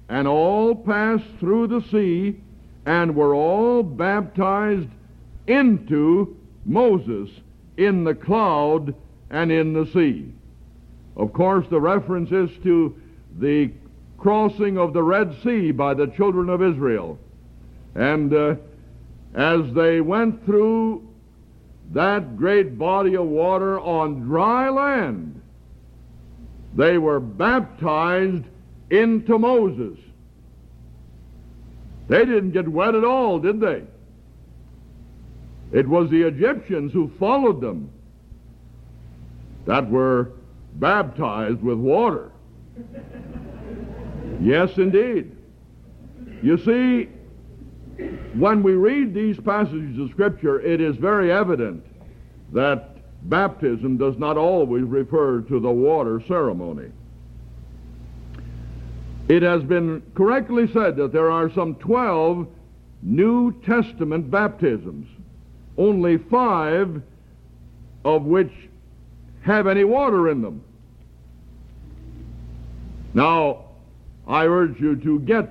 and 0.08 0.26
all 0.26 0.74
passed 0.74 1.28
through 1.38 1.66
the 1.66 1.82
sea, 1.82 2.40
and 2.86 3.14
were 3.14 3.34
all 3.34 3.82
baptized 3.82 4.88
into 5.46 6.36
Moses 6.64 7.28
in 7.76 8.04
the 8.04 8.14
cloud 8.14 8.94
and 9.30 9.50
in 9.50 9.72
the 9.72 9.86
sea. 9.86 10.32
Of 11.16 11.32
course, 11.32 11.66
the 11.68 11.80
reference 11.80 12.30
is 12.30 12.50
to 12.62 12.94
the 13.38 13.70
crossing 14.18 14.78
of 14.78 14.92
the 14.92 15.02
Red 15.02 15.34
Sea 15.42 15.70
by 15.70 15.94
the 15.94 16.06
children 16.06 16.48
of 16.48 16.62
Israel. 16.62 17.18
And 17.94 18.32
uh, 18.32 18.56
as 19.34 19.72
they 19.74 20.00
went 20.00 20.44
through 20.46 21.06
that 21.92 22.36
great 22.36 22.78
body 22.78 23.14
of 23.16 23.26
water 23.26 23.78
on 23.80 24.20
dry 24.20 24.68
land, 24.68 25.40
they 26.74 26.98
were 26.98 27.20
baptized 27.20 28.44
into 28.90 29.38
Moses. 29.38 29.98
They 32.08 32.24
didn't 32.24 32.50
get 32.50 32.68
wet 32.68 32.94
at 32.94 33.04
all, 33.04 33.38
did 33.38 33.60
they? 33.60 33.82
It 35.72 35.88
was 35.88 36.10
the 36.10 36.22
Egyptians 36.22 36.92
who 36.92 37.10
followed 37.18 37.60
them 37.60 37.90
that 39.66 39.90
were 39.90 40.32
baptized 40.74 41.62
with 41.62 41.78
water. 41.78 42.30
Yes, 44.40 44.76
indeed. 44.76 45.34
You 46.42 46.58
see, 46.58 47.08
when 48.34 48.62
we 48.62 48.72
read 48.72 49.14
these 49.14 49.38
passages 49.38 49.98
of 49.98 50.10
Scripture, 50.10 50.60
it 50.60 50.80
is 50.80 50.96
very 50.96 51.30
evident 51.30 51.84
that 52.52 52.96
baptism 53.28 53.96
does 53.96 54.18
not 54.18 54.36
always 54.36 54.84
refer 54.84 55.40
to 55.42 55.60
the 55.60 55.70
water 55.70 56.22
ceremony. 56.26 56.90
It 59.28 59.42
has 59.42 59.62
been 59.62 60.02
correctly 60.14 60.70
said 60.72 60.96
that 60.96 61.12
there 61.12 61.30
are 61.30 61.50
some 61.50 61.76
12 61.76 62.46
New 63.02 63.52
Testament 63.62 64.30
baptisms, 64.30 65.08
only 65.78 66.18
five 66.18 67.02
of 68.04 68.24
which 68.24 68.52
have 69.42 69.66
any 69.66 69.84
water 69.84 70.28
in 70.28 70.42
them. 70.42 70.62
Now, 73.14 73.64
I 74.26 74.46
urge 74.46 74.80
you 74.80 74.96
to 74.96 75.20
get 75.20 75.50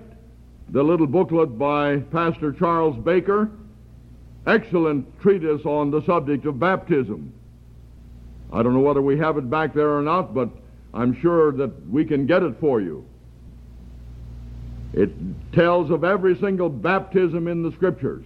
the 0.73 0.83
little 0.83 1.05
booklet 1.05 1.57
by 1.57 1.97
Pastor 2.11 2.51
Charles 2.51 2.97
Baker, 2.97 3.51
excellent 4.47 5.21
treatise 5.21 5.63
on 5.65 5.91
the 5.91 6.03
subject 6.03 6.47
of 6.47 6.59
baptism. 6.59 7.31
I 8.51 8.63
don't 8.63 8.73
know 8.73 8.79
whether 8.79 9.01
we 9.01 9.19
have 9.19 9.37
it 9.37 9.51
back 9.51 9.75
there 9.75 9.95
or 9.95 10.01
not, 10.01 10.33
but 10.33 10.49
I'm 10.91 11.19
sure 11.21 11.51
that 11.51 11.87
we 11.87 12.03
can 12.03 12.25
get 12.25 12.41
it 12.41 12.59
for 12.59 12.81
you. 12.81 13.05
It 14.93 15.11
tells 15.53 15.91
of 15.91 16.03
every 16.03 16.39
single 16.39 16.69
baptism 16.69 17.47
in 17.47 17.61
the 17.61 17.71
Scriptures. 17.73 18.25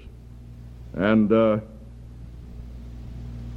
And 0.94 1.32
uh, 1.32 1.60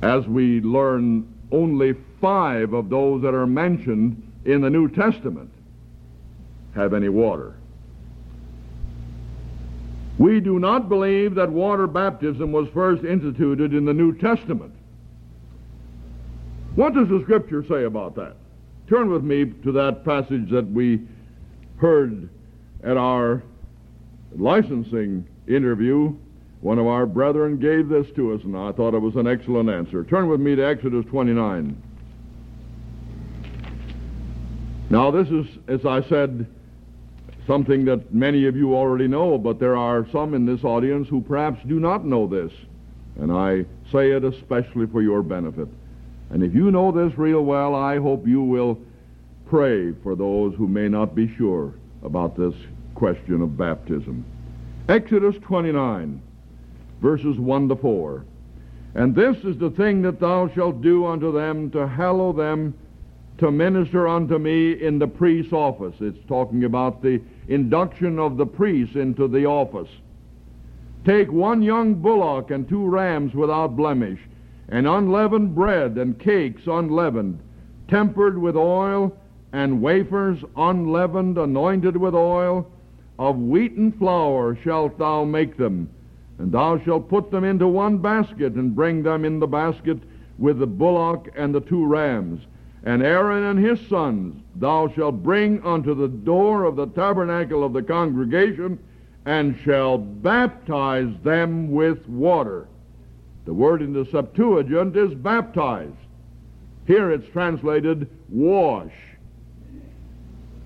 as 0.03 0.27
we 0.27 0.61
learn, 0.63 1.33
only 1.53 1.95
five 2.21 2.73
of 2.73 2.91
those 2.91 3.23
that 3.23 3.35
are 3.35 3.47
mentioned 3.47 4.21
in 4.45 4.61
the 4.61 4.71
New 4.71 4.89
Testament 4.89 5.53
have 6.75 6.93
any 6.93 7.09
water. 7.09 7.55
We 10.21 10.39
do 10.39 10.59
not 10.59 10.91
believe 10.91 11.35
that 11.37 11.51
water 11.51 11.87
baptism 11.87 12.53
was 12.53 12.69
first 12.75 13.05
instituted 13.05 13.73
in 13.73 13.87
the 13.87 13.95
New 13.95 14.15
Testament. 14.19 14.75
What 16.75 16.93
does 16.93 17.09
the 17.09 17.23
Scripture 17.23 17.65
say 17.67 17.85
about 17.85 18.17
that? 18.17 18.37
Turn 18.87 19.11
with 19.11 19.25
me 19.25 19.47
to 19.47 19.73
that 19.73 20.05
passage 20.05 20.51
that 20.51 20.71
we 20.71 21.01
heard 21.79 22.29
at 22.85 22.99
our 22.99 23.43
licensing 24.37 25.27
interview. 25.49 26.15
One 26.61 26.79
of 26.79 26.87
our 26.87 27.07
brethren 27.07 27.57
gave 27.57 27.89
this 27.89 28.07
to 28.17 28.35
us, 28.35 28.43
and 28.45 28.55
I 28.55 28.73
thought 28.73 28.93
it 28.93 29.01
was 29.01 29.17
an 29.17 29.27
excellent 29.27 29.71
answer. 29.71 30.05
Turn 30.05 30.29
with 30.29 30.39
me 30.41 30.55
to 30.55 30.63
Exodus 30.63 31.07
29. 31.07 31.83
Now, 34.91 35.11
this 35.11 35.29
is, 35.29 35.47
as 35.67 35.87
I 35.87 36.03
said, 36.03 36.47
something 37.51 37.85
that 37.85 38.15
many 38.15 38.47
of 38.47 38.55
you 38.55 38.77
already 38.77 39.09
know, 39.09 39.37
but 39.37 39.59
there 39.59 39.77
are 39.77 40.07
some 40.13 40.35
in 40.35 40.47
this 40.47 40.63
audience 40.63 41.09
who 41.09 41.21
perhaps 41.21 41.61
do 41.67 41.81
not 41.81 42.05
know 42.05 42.25
this. 42.29 42.53
And 43.19 43.33
I 43.33 43.65
say 43.91 44.13
it 44.13 44.23
especially 44.23 44.87
for 44.87 45.03
your 45.03 45.21
benefit. 45.21 45.67
And 46.31 46.45
if 46.45 46.55
you 46.55 46.71
know 46.71 46.93
this 46.93 47.19
real 47.19 47.45
well, 47.45 47.75
I 47.75 47.99
hope 47.99 48.25
you 48.25 48.41
will 48.41 48.79
pray 49.49 49.93
for 50.05 50.15
those 50.15 50.55
who 50.55 50.69
may 50.69 50.89
not 50.89 51.17
be 51.17 51.35
sure 51.37 51.75
about 52.05 52.37
this 52.37 52.55
question 52.95 53.43
of 53.43 53.59
baptism. 53.59 54.25
Exodus 54.89 55.35
29, 55.43 56.23
verses 57.03 57.37
1 57.37 57.69
to 57.69 57.75
4. 57.75 58.25
And 58.95 59.13
this 59.13 59.37
is 59.39 59.59
the 59.59 59.71
thing 59.71 60.03
that 60.03 60.21
thou 60.21 60.49
shalt 60.55 60.83
do 60.83 61.05
unto 61.05 61.33
them 61.33 61.69
to 61.73 61.89
hallow 61.89 62.33
them 62.33 62.75
to 63.41 63.51
minister 63.51 64.07
unto 64.07 64.39
me 64.39 64.73
in 64.73 64.99
the 64.99 65.07
priest's 65.07 65.55
office. 65.55 65.95
It's 66.01 66.29
talking 66.29 66.65
about 66.65 67.03
the 67.03 67.23
induction 67.49 68.19
of 68.19 68.37
the 68.37 68.45
priest 68.45 68.97
into 68.97 69.29
the 69.29 69.47
office. 69.47 69.89
Take 71.07 71.33
one 71.33 71.63
young 71.63 71.95
bullock 71.95 72.51
and 72.51 72.69
two 72.69 72.87
rams 72.87 73.35
without 73.35 73.77
blemish, 73.77 74.21
and 74.69 74.87
unleavened 74.87 75.55
bread 75.55 75.97
and 75.97 76.19
cakes 76.19 76.67
unleavened, 76.67 77.41
tempered 77.89 78.37
with 78.37 78.57
oil, 78.57 79.17
and 79.53 79.81
wafers 79.81 80.39
unleavened, 80.57 81.39
anointed 81.39 81.97
with 81.97 82.15
oil. 82.15 82.71
Of 83.19 83.37
wheaten 83.37 83.93
flour 83.93 84.55
shalt 84.63 84.99
thou 84.99 85.25
make 85.25 85.57
them, 85.57 85.89
and 86.39 86.53
thou 86.53 86.79
shalt 86.79 87.09
put 87.09 87.31
them 87.31 87.45
into 87.45 87.67
one 87.67 87.99
basket, 87.99 88.53
and 88.53 88.75
bring 88.75 89.03
them 89.03 89.25
in 89.25 89.41
the 89.41 89.47
basket 89.47 89.99
with 90.39 90.59
the 90.59 90.67
bullock 90.67 91.31
and 91.35 91.55
the 91.55 91.61
two 91.61 91.87
rams. 91.87 92.43
And 92.85 93.03
Aaron 93.03 93.45
and 93.45 93.59
his 93.59 93.81
sons 93.89 94.43
thou 94.57 94.89
shalt 94.89 95.23
bring 95.23 95.63
unto 95.63 95.95
the 95.95 96.09
door 96.09 96.65
of 96.65 96.77
the 96.77 96.87
tabernacle 96.87 97.63
of 97.63 97.73
the 97.73 97.83
congregation, 97.83 98.79
and 99.27 99.59
shall 99.65 99.99
baptize 99.99 101.13
them 101.23 101.71
with 101.71 102.09
water. 102.09 102.67
The 103.45 103.53
word 103.53 103.83
in 103.83 103.93
the 103.93 104.07
Septuagint 104.07 104.97
is 104.97 105.15
baptize. 105.15 105.93
Here 106.87 107.11
it's 107.11 107.29
translated 107.29 108.09
wash. 108.29 108.93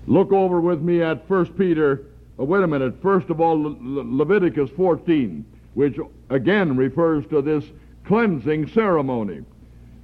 Look 0.07 0.31
over 0.31 0.61
with 0.61 0.81
me 0.81 1.01
at 1.01 1.29
1 1.29 1.53
Peter, 1.53 2.05
oh, 2.39 2.45
wait 2.45 2.63
a 2.63 2.67
minute, 2.67 3.01
first 3.01 3.29
of 3.29 3.41
all, 3.41 3.61
Le- 3.61 3.77
Leviticus 4.03 4.69
14, 4.71 5.45
which 5.73 5.97
again 6.29 6.77
refers 6.77 7.25
to 7.27 7.41
this 7.41 7.65
cleansing 8.05 8.67
ceremony. 8.69 9.41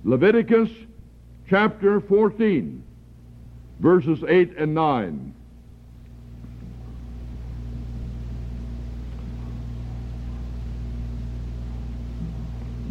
Leviticus 0.04 0.70
chapter 1.52 2.00
14, 2.00 2.82
verses 3.82 4.24
8 4.26 4.56
and 4.58 4.74
9. 4.74 5.36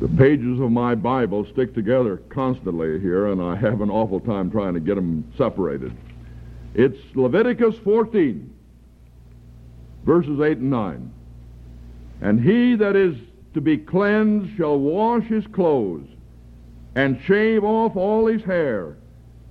The 0.01 0.09
pages 0.09 0.61
of 0.61 0.71
my 0.71 0.95
Bible 0.95 1.47
stick 1.51 1.75
together 1.75 2.19
constantly 2.29 3.01
here, 3.01 3.29
and 3.29 3.41
I 3.41 3.57
have 3.57 3.81
an 3.81 3.89
awful 3.89 4.21
time 4.21 4.51
trying 4.51 4.75
to 4.75 4.81
get 4.81 4.97
them 4.97 5.33
separated. 5.39 5.97
It's 6.75 6.99
Leviticus 7.15 7.77
14, 7.83 8.55
verses 10.05 10.39
8 10.39 10.59
and 10.59 10.71
9. 10.71 11.13
And 12.21 12.45
he 12.45 12.75
that 12.75 12.95
is 12.95 13.17
to 13.55 13.63
be 13.63 13.79
cleansed 13.79 14.55
shall 14.59 14.79
wash 14.79 15.25
his 15.25 15.47
clothes 15.47 16.07
and 16.95 17.21
shave 17.23 17.65
off 17.65 17.97
all 17.97 18.27
his 18.27 18.43
hair, 18.43 18.97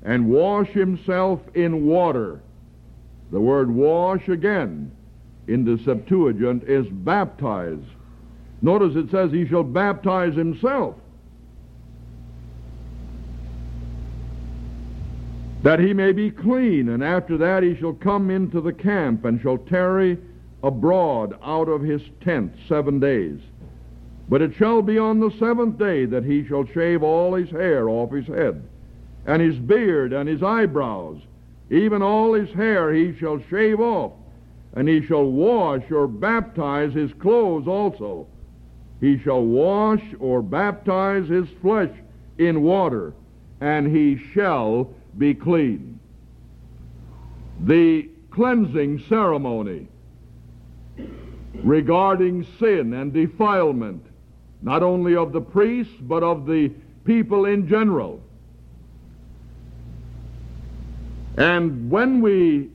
and 0.03 0.29
wash 0.29 0.69
himself 0.69 1.39
in 1.53 1.85
water. 1.85 2.41
The 3.31 3.39
word 3.39 3.69
wash 3.69 4.27
again 4.27 4.91
in 5.47 5.65
the 5.65 5.81
Septuagint 5.83 6.63
is 6.63 6.87
baptize. 6.87 7.83
Notice 8.61 8.95
it 8.95 9.09
says 9.09 9.31
he 9.31 9.47
shall 9.47 9.63
baptize 9.63 10.35
himself. 10.35 10.95
That 15.63 15.79
he 15.79 15.93
may 15.93 16.13
be 16.13 16.31
clean, 16.31 16.89
and 16.89 17.03
after 17.03 17.37
that 17.37 17.63
he 17.63 17.75
shall 17.75 17.93
come 17.93 18.29
into 18.29 18.61
the 18.61 18.73
camp 18.73 19.25
and 19.25 19.41
shall 19.41 19.57
tarry 19.57 20.17
abroad 20.63 21.37
out 21.43 21.67
of 21.67 21.81
his 21.81 22.01
tent 22.21 22.53
seven 22.67 22.99
days. 22.99 23.39
But 24.29 24.43
it 24.43 24.53
shall 24.53 24.83
be 24.83 24.99
on 24.99 25.19
the 25.19 25.31
seventh 25.31 25.79
day 25.79 26.05
that 26.05 26.23
he 26.23 26.45
shall 26.45 26.63
shave 26.63 27.01
all 27.01 27.33
his 27.33 27.49
hair 27.49 27.89
off 27.89 28.11
his 28.11 28.27
head, 28.27 28.61
and 29.25 29.41
his 29.41 29.57
beard, 29.57 30.13
and 30.13 30.29
his 30.29 30.43
eyebrows, 30.43 31.19
even 31.71 32.03
all 32.03 32.33
his 32.33 32.51
hair 32.51 32.93
he 32.93 33.15
shall 33.15 33.39
shave 33.49 33.79
off, 33.79 34.13
and 34.73 34.87
he 34.87 35.01
shall 35.01 35.25
wash 35.25 35.89
or 35.91 36.07
baptize 36.07 36.93
his 36.93 37.11
clothes 37.13 37.67
also. 37.67 38.27
He 39.01 39.17
shall 39.17 39.43
wash 39.43 40.03
or 40.19 40.43
baptize 40.43 41.27
his 41.27 41.49
flesh 41.61 41.91
in 42.37 42.61
water, 42.61 43.13
and 43.59 43.87
he 43.87 44.15
shall 44.33 44.91
be 45.17 45.33
clean. 45.33 45.99
The 47.61 48.09
cleansing 48.29 48.99
ceremony 48.99 49.87
regarding 51.63 52.45
sin 52.59 52.93
and 52.93 53.11
defilement 53.11 54.05
not 54.61 54.83
only 54.83 55.15
of 55.15 55.31
the 55.31 55.41
priests, 55.41 55.93
but 56.01 56.23
of 56.23 56.45
the 56.45 56.71
people 57.05 57.45
in 57.45 57.67
general. 57.67 58.21
And 61.37 61.89
when 61.89 62.21
we 62.21 62.69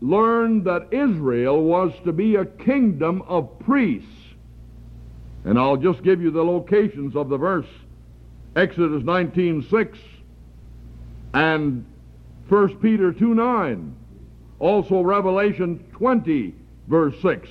learned 0.00 0.64
that 0.64 0.92
Israel 0.92 1.62
was 1.62 1.92
to 2.04 2.12
be 2.12 2.36
a 2.36 2.44
kingdom 2.44 3.22
of 3.22 3.58
priests, 3.60 4.08
and 5.44 5.58
I'll 5.58 5.76
just 5.76 6.02
give 6.02 6.20
you 6.20 6.30
the 6.30 6.44
locations 6.44 7.16
of 7.16 7.28
the 7.28 7.38
verse 7.38 7.66
Exodus 8.56 9.02
19:6 9.04 9.96
and 11.32 11.84
1 12.48 12.80
Peter 12.80 13.12
2:9, 13.12 13.92
also 14.58 15.00
Revelation 15.00 15.82
20 15.92 16.54
verse 16.88 17.14
6. 17.22 17.48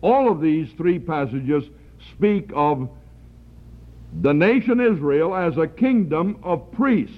All 0.00 0.30
of 0.30 0.40
these 0.40 0.70
three 0.72 0.98
passages 0.98 1.64
speak 2.12 2.50
of 2.54 2.88
the 4.22 4.32
nation 4.32 4.80
Israel 4.80 5.34
as 5.34 5.56
a 5.58 5.66
kingdom 5.66 6.38
of 6.42 6.70
priests. 6.72 7.14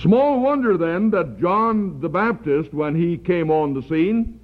Small 0.00 0.40
wonder 0.40 0.76
then 0.76 1.10
that 1.10 1.40
John 1.40 2.00
the 2.00 2.08
Baptist, 2.08 2.72
when 2.72 2.94
he 2.94 3.18
came 3.18 3.50
on 3.50 3.74
the 3.74 3.82
scene, 3.82 4.40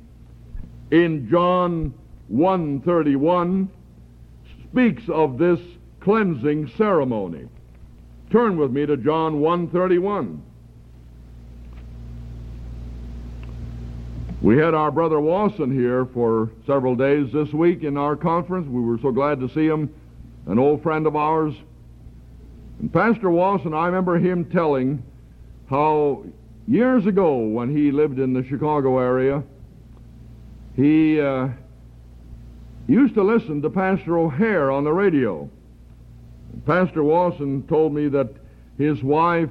in 0.91 1.29
John 1.31 1.95
1:31, 2.31 3.69
speaks 4.65 5.09
of 5.09 5.39
this 5.39 5.61
cleansing 6.01 6.69
ceremony. 6.69 7.47
Turn 8.31 8.59
with 8.59 8.71
me 8.71 8.85
to 8.87 8.97
John 8.97 9.41
1:31. 9.41 10.41
We 14.43 14.59
had 14.59 14.75
our 14.75 14.91
brother 14.91 15.19
Wasson 15.19 15.71
here 15.71 16.05
for 16.05 16.51
several 16.67 16.95
days 16.95 17.33
this 17.33 17.53
week 17.53 17.83
in 17.83 17.97
our 17.97 18.15
conference. 18.15 18.69
We 18.69 18.81
were 18.81 18.99
so 18.99 19.11
glad 19.11 19.41
to 19.41 19.49
see 19.49 19.67
him 19.67 19.89
an 20.47 20.59
old 20.59 20.83
friend 20.83 21.07
of 21.07 21.17
ours. 21.17 21.55
And 22.81 22.93
Pastor 22.93 23.31
Wasson, 23.31 23.75
I 23.75 23.87
remember 23.87 24.19
him 24.19 24.45
telling 24.47 25.03
how 25.69 26.25
years 26.69 27.07
ago 27.07 27.39
when 27.39 27.75
he 27.75 27.91
lived 27.91 28.19
in 28.19 28.33
the 28.33 28.45
Chicago 28.45 28.99
area, 28.99 29.43
he 30.75 31.21
uh, 31.21 31.49
used 32.87 33.15
to 33.15 33.23
listen 33.23 33.63
to 33.63 33.71
Pastor 33.71 34.19
O'Hair 34.19 34.71
on 34.71 34.85
the 34.85 34.93
radio. 34.93 35.49
Pastor 36.67 37.03
Wasson 37.03 37.67
told 37.67 37.95
me 37.95 38.09
that 38.09 38.29
his 38.79 39.03
wife 39.03 39.51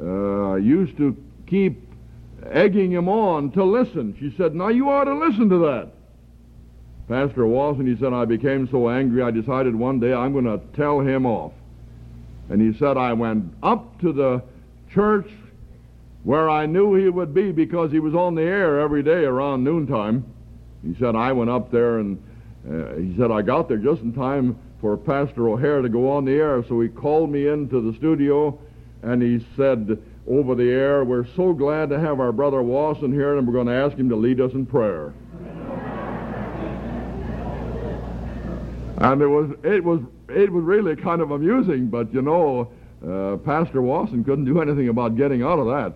uh, 0.00 0.54
used 0.54 0.96
to 0.96 1.16
keep 1.46 1.82
egging 2.50 2.92
him 2.92 3.08
on 3.08 3.50
to 3.52 3.64
listen. 3.64 4.16
She 4.18 4.34
said, 4.36 4.54
Now 4.54 4.68
you 4.68 4.88
ought 4.90 5.04
to 5.04 5.14
listen 5.14 5.48
to 5.48 5.58
that. 5.58 5.92
Pastor 7.08 7.46
Wasson, 7.46 7.86
he 7.86 7.98
said, 7.98 8.12
I 8.12 8.26
became 8.26 8.68
so 8.70 8.90
angry 8.90 9.22
I 9.22 9.30
decided 9.30 9.74
one 9.74 9.98
day 9.98 10.12
I'm 10.12 10.32
going 10.32 10.44
to 10.44 10.60
tell 10.76 11.00
him 11.00 11.24
off. 11.24 11.52
And 12.50 12.60
he 12.60 12.78
said, 12.78 12.96
I 12.98 13.14
went 13.14 13.54
up 13.62 13.98
to 14.00 14.12
the 14.12 14.42
church 14.92 15.30
where 16.24 16.50
I 16.50 16.66
knew 16.66 16.94
he 16.94 17.08
would 17.08 17.32
be 17.32 17.52
because 17.52 17.90
he 17.90 18.00
was 18.00 18.14
on 18.14 18.34
the 18.34 18.42
air 18.42 18.80
every 18.80 19.02
day 19.02 19.24
around 19.24 19.64
noontime. 19.64 20.24
He 20.82 20.94
said, 20.98 21.16
I 21.16 21.32
went 21.32 21.50
up 21.50 21.70
there 21.70 21.98
and 21.98 22.22
uh, 22.68 22.96
he 22.96 23.16
said, 23.16 23.30
I 23.30 23.40
got 23.40 23.68
there 23.68 23.78
just 23.78 24.02
in 24.02 24.12
time 24.12 24.58
for 24.80 24.96
Pastor 24.96 25.48
O'Hair 25.48 25.80
to 25.80 25.88
go 25.88 26.10
on 26.10 26.26
the 26.26 26.32
air. 26.32 26.62
So 26.68 26.80
he 26.80 26.88
called 26.88 27.30
me 27.30 27.48
into 27.48 27.80
the 27.80 27.96
studio 27.96 28.58
and 29.02 29.22
he 29.22 29.44
said 29.56 29.98
over 30.26 30.54
the 30.54 30.70
air, 30.70 31.04
We're 31.04 31.26
so 31.36 31.54
glad 31.54 31.88
to 31.90 31.98
have 31.98 32.20
our 32.20 32.32
brother 32.32 32.62
Wasson 32.62 33.12
here 33.12 33.38
and 33.38 33.46
we're 33.46 33.54
going 33.54 33.66
to 33.66 33.72
ask 33.72 33.96
him 33.96 34.10
to 34.10 34.16
lead 34.16 34.40
us 34.40 34.52
in 34.52 34.66
prayer. 34.66 35.14
And 39.00 39.22
it 39.22 39.28
was 39.28 39.50
it 39.62 39.84
was 39.84 40.00
it 40.28 40.52
was 40.52 40.64
really 40.64 40.96
kind 40.96 41.20
of 41.20 41.30
amusing, 41.30 41.86
but 41.86 42.12
you 42.12 42.20
know, 42.20 42.72
uh, 43.06 43.36
Pastor 43.36 43.80
Wasson 43.80 44.24
couldn't 44.24 44.44
do 44.44 44.60
anything 44.60 44.88
about 44.88 45.16
getting 45.16 45.42
out 45.42 45.60
of 45.60 45.66
that. 45.66 45.94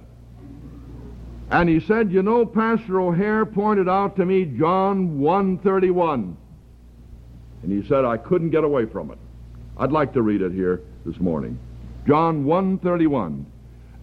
And 1.50 1.68
he 1.68 1.80
said, 1.80 2.12
you 2.12 2.22
know, 2.22 2.46
Pastor 2.46 3.00
O'Hair 3.00 3.44
pointed 3.44 3.88
out 3.88 4.16
to 4.16 4.24
me 4.24 4.44
John 4.44 5.18
131. 5.18 6.36
And 7.62 7.82
he 7.82 7.86
said 7.88 8.04
I 8.04 8.16
couldn't 8.16 8.50
get 8.50 8.62
away 8.62 8.86
from 8.86 9.10
it. 9.10 9.18
I'd 9.76 9.92
like 9.92 10.12
to 10.12 10.22
read 10.22 10.40
it 10.40 10.52
here 10.52 10.80
this 11.04 11.18
morning. 11.18 11.58
John 12.06 12.44
131. 12.44 13.44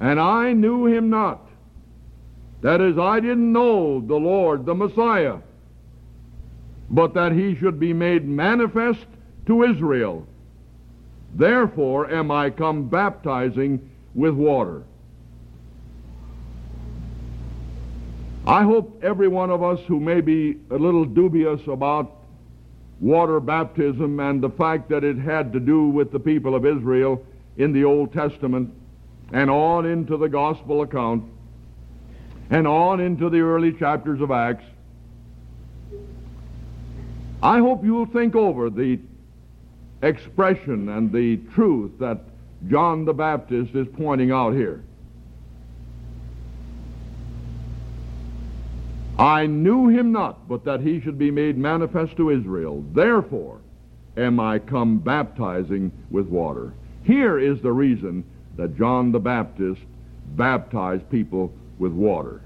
And 0.01 0.19
I 0.19 0.51
knew 0.51 0.87
him 0.87 1.09
not. 1.09 1.47
That 2.61 2.81
is, 2.81 2.97
I 2.97 3.21
didn't 3.21 3.51
know 3.51 4.01
the 4.01 4.15
Lord, 4.15 4.65
the 4.65 4.75
Messiah 4.75 5.37
but 6.89 7.13
that 7.13 7.31
he 7.31 7.55
should 7.55 7.79
be 7.79 7.93
made 7.93 8.27
manifest 8.27 9.05
to 9.45 9.63
Israel. 9.63 10.27
Therefore 11.35 12.09
am 12.11 12.31
I 12.31 12.49
come 12.49 12.89
baptizing 12.89 13.89
with 14.15 14.33
water. 14.33 14.83
I 18.47 18.63
hope 18.63 19.03
every 19.03 19.27
one 19.27 19.51
of 19.51 19.61
us 19.61 19.79
who 19.81 19.99
may 19.99 20.21
be 20.21 20.57
a 20.71 20.75
little 20.75 21.05
dubious 21.05 21.61
about 21.67 22.15
water 22.99 23.39
baptism 23.39 24.19
and 24.19 24.41
the 24.41 24.49
fact 24.49 24.89
that 24.89 25.03
it 25.03 25.17
had 25.17 25.53
to 25.53 25.59
do 25.59 25.87
with 25.87 26.11
the 26.11 26.19
people 26.19 26.55
of 26.55 26.65
Israel 26.65 27.23
in 27.57 27.71
the 27.71 27.83
Old 27.83 28.11
Testament 28.11 28.73
and 29.31 29.49
on 29.49 29.85
into 29.85 30.17
the 30.17 30.27
gospel 30.27 30.81
account 30.81 31.23
and 32.49 32.67
on 32.67 32.99
into 32.99 33.29
the 33.29 33.39
early 33.39 33.71
chapters 33.71 34.19
of 34.21 34.31
Acts. 34.31 34.65
I 37.41 37.59
hope 37.59 37.83
you'll 37.83 38.05
think 38.05 38.35
over 38.35 38.69
the 38.69 38.99
expression 40.01 40.89
and 40.89 41.11
the 41.11 41.37
truth 41.53 41.91
that 41.99 42.21
John 42.67 43.05
the 43.05 43.13
Baptist 43.13 43.75
is 43.75 43.87
pointing 43.97 44.31
out 44.31 44.53
here. 44.53 44.83
I 49.17 49.47
knew 49.47 49.89
him 49.89 50.11
not, 50.11 50.47
but 50.47 50.63
that 50.63 50.79
he 50.79 51.01
should 51.01 51.17
be 51.17 51.31
made 51.31 51.57
manifest 51.57 52.15
to 52.17 52.29
Israel. 52.29 52.83
Therefore 52.93 53.59
am 54.17 54.39
I 54.39 54.59
come 54.59 54.99
baptizing 54.99 55.91
with 56.09 56.27
water. 56.27 56.73
Here 57.03 57.39
is 57.39 57.61
the 57.61 57.71
reason 57.71 58.23
that 58.55 58.77
John 58.77 59.11
the 59.11 59.19
Baptist 59.19 59.81
baptized 60.35 61.09
people 61.09 61.53
with 61.79 61.91
water. 61.91 62.41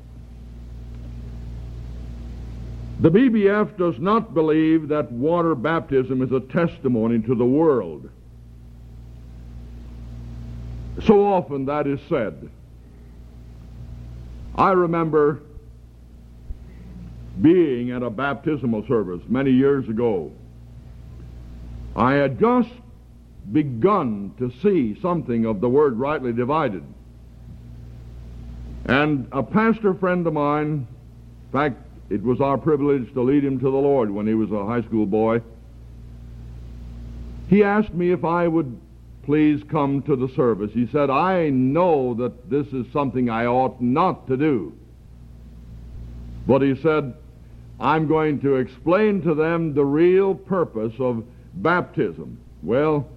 The 3.03 3.11
BBF 3.11 3.75
does 3.75 3.99
not 3.99 4.33
believe 4.33 4.87
that 4.87 5.11
water 5.11 5.55
baptism 5.55 6.21
is 6.21 6.31
a 6.31 6.39
testimony 6.39 7.19
to 7.23 7.35
the 7.35 7.43
world. 7.43 8.09
So 11.05 11.25
often 11.25 11.65
that 11.65 11.85
is 11.85 11.99
said. 12.07 12.49
I 14.55 14.71
remember 14.71 15.41
being 17.41 17.91
at 17.91 18.03
a 18.03 18.09
baptismal 18.09 18.87
service 18.87 19.21
many 19.27 19.51
years 19.51 19.89
ago. 19.89 20.31
I 21.97 22.13
had 22.13 22.39
just 22.39 22.69
begun 23.51 24.33
to 24.39 24.49
see 24.61 24.97
something 25.01 25.43
of 25.43 25.59
the 25.59 25.67
word 25.67 25.99
rightly 25.99 26.31
divided. 26.31 26.85
And 28.85 29.27
a 29.33 29.43
pastor 29.43 29.93
friend 29.93 30.25
of 30.25 30.31
mine, 30.31 30.87
in 31.47 31.51
fact, 31.51 31.82
it 32.09 32.21
was 32.21 32.41
our 32.41 32.57
privilege 32.57 33.13
to 33.13 33.21
lead 33.21 33.43
him 33.43 33.59
to 33.59 33.65
the 33.65 33.77
Lord 33.77 34.11
when 34.11 34.27
he 34.27 34.33
was 34.33 34.51
a 34.51 34.65
high 34.65 34.81
school 34.81 35.05
boy. 35.05 35.41
He 37.49 37.63
asked 37.63 37.93
me 37.93 38.11
if 38.11 38.23
I 38.23 38.47
would 38.47 38.79
please 39.23 39.63
come 39.69 40.01
to 40.03 40.15
the 40.15 40.29
service. 40.29 40.71
He 40.73 40.87
said, 40.87 41.09
I 41.09 41.49
know 41.49 42.13
that 42.15 42.49
this 42.49 42.67
is 42.67 42.85
something 42.91 43.29
I 43.29 43.45
ought 43.45 43.81
not 43.81 44.27
to 44.27 44.37
do. 44.37 44.73
But 46.45 46.61
he 46.61 46.75
said, 46.75 47.13
I'm 47.79 48.07
going 48.07 48.41
to 48.41 48.55
explain 48.55 49.21
to 49.21 49.33
them 49.33 49.73
the 49.73 49.85
real 49.85 50.35
purpose 50.35 50.93
of 50.99 51.23
baptism. 51.55 52.39
Well, 52.61 53.07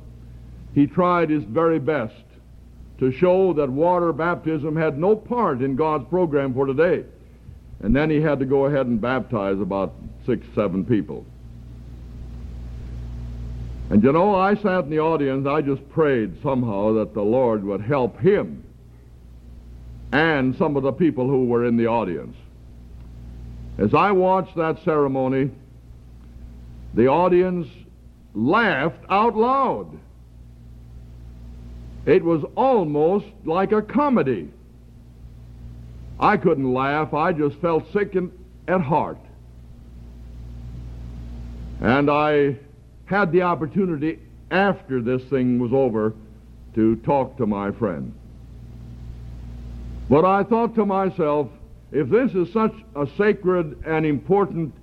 he 0.75 0.87
tried 0.87 1.31
his 1.31 1.45
very 1.45 1.79
best 1.79 2.15
to 2.99 3.11
show 3.11 3.53
that 3.55 3.69
water 3.69 4.13
baptism 4.13 4.77
had 4.77 4.99
no 4.99 5.17
part 5.17 5.61
in 5.61 5.77
God's 5.77 6.09
program 6.09 6.55
for 6.55 6.67
today. 6.67 7.05
And 7.83 7.95
then 7.95 8.11
he 8.11 8.21
had 8.21 8.39
to 8.39 8.47
go 8.47 8.67
ahead 8.67 8.87
and 8.87 9.01
baptize 9.01 9.61
about 9.61 9.95
six, 10.25 10.47
seven 10.55 10.85
people. 10.85 11.25
And 13.91 14.03
you 14.03 14.13
know, 14.13 14.35
I 14.35 14.57
sat 14.57 14.85
in 14.85 14.91
the 14.91 14.99
audience, 14.99 15.47
I 15.47 15.61
just 15.63 15.89
prayed 15.91 16.43
somehow 16.43 16.95
that 16.95 17.15
the 17.15 17.23
Lord 17.23 17.63
would 17.65 17.81
help 17.81 18.19
him 18.19 18.65
and 20.13 20.57
some 20.57 20.77
of 20.77 20.83
the 20.83 20.93
people 20.93 21.29
who 21.29 21.47
were 21.47 21.65
in 21.65 21.77
the 21.77 21.87
audience. 21.87 22.37
As 23.79 23.93
I 23.95 24.13
watched 24.13 24.57
that 24.57 24.83
ceremony, 24.85 25.51
the 26.95 27.09
audience 27.09 27.69
laughed 28.35 29.05
out 29.11 29.37
loud. 29.37 29.99
It 32.07 32.25
was 32.25 32.43
almost 32.55 33.27
like 33.45 33.73
a 33.73 33.83
comedy. 33.83 34.49
I 36.19 36.37
couldn't 36.37 36.73
laugh. 36.73 37.13
I 37.15 37.33
just 37.33 37.57
felt 37.57 37.93
sick 37.93 38.15
in, 38.15 38.33
at 38.67 38.81
heart. 38.81 39.19
And 41.81 42.11
I 42.11 42.57
had 43.05 43.33
the 43.33 43.43
opportunity 43.43 44.19
after 44.51 45.03
this 45.03 45.23
thing 45.25 45.59
was 45.59 45.73
over 45.73 46.15
to 46.75 46.97
talk 46.97 47.37
to 47.39 47.47
my 47.47 47.71
friend. 47.73 48.15
But 50.09 50.25
I 50.25 50.45
thought 50.45 50.75
to 50.77 50.87
myself, 50.87 51.49
if 51.93 52.09
this 52.09 52.33
is 52.35 52.53
such 52.53 52.75
a 52.95 53.07
sacred 53.17 53.83
and 53.85 54.07
important 54.07 54.75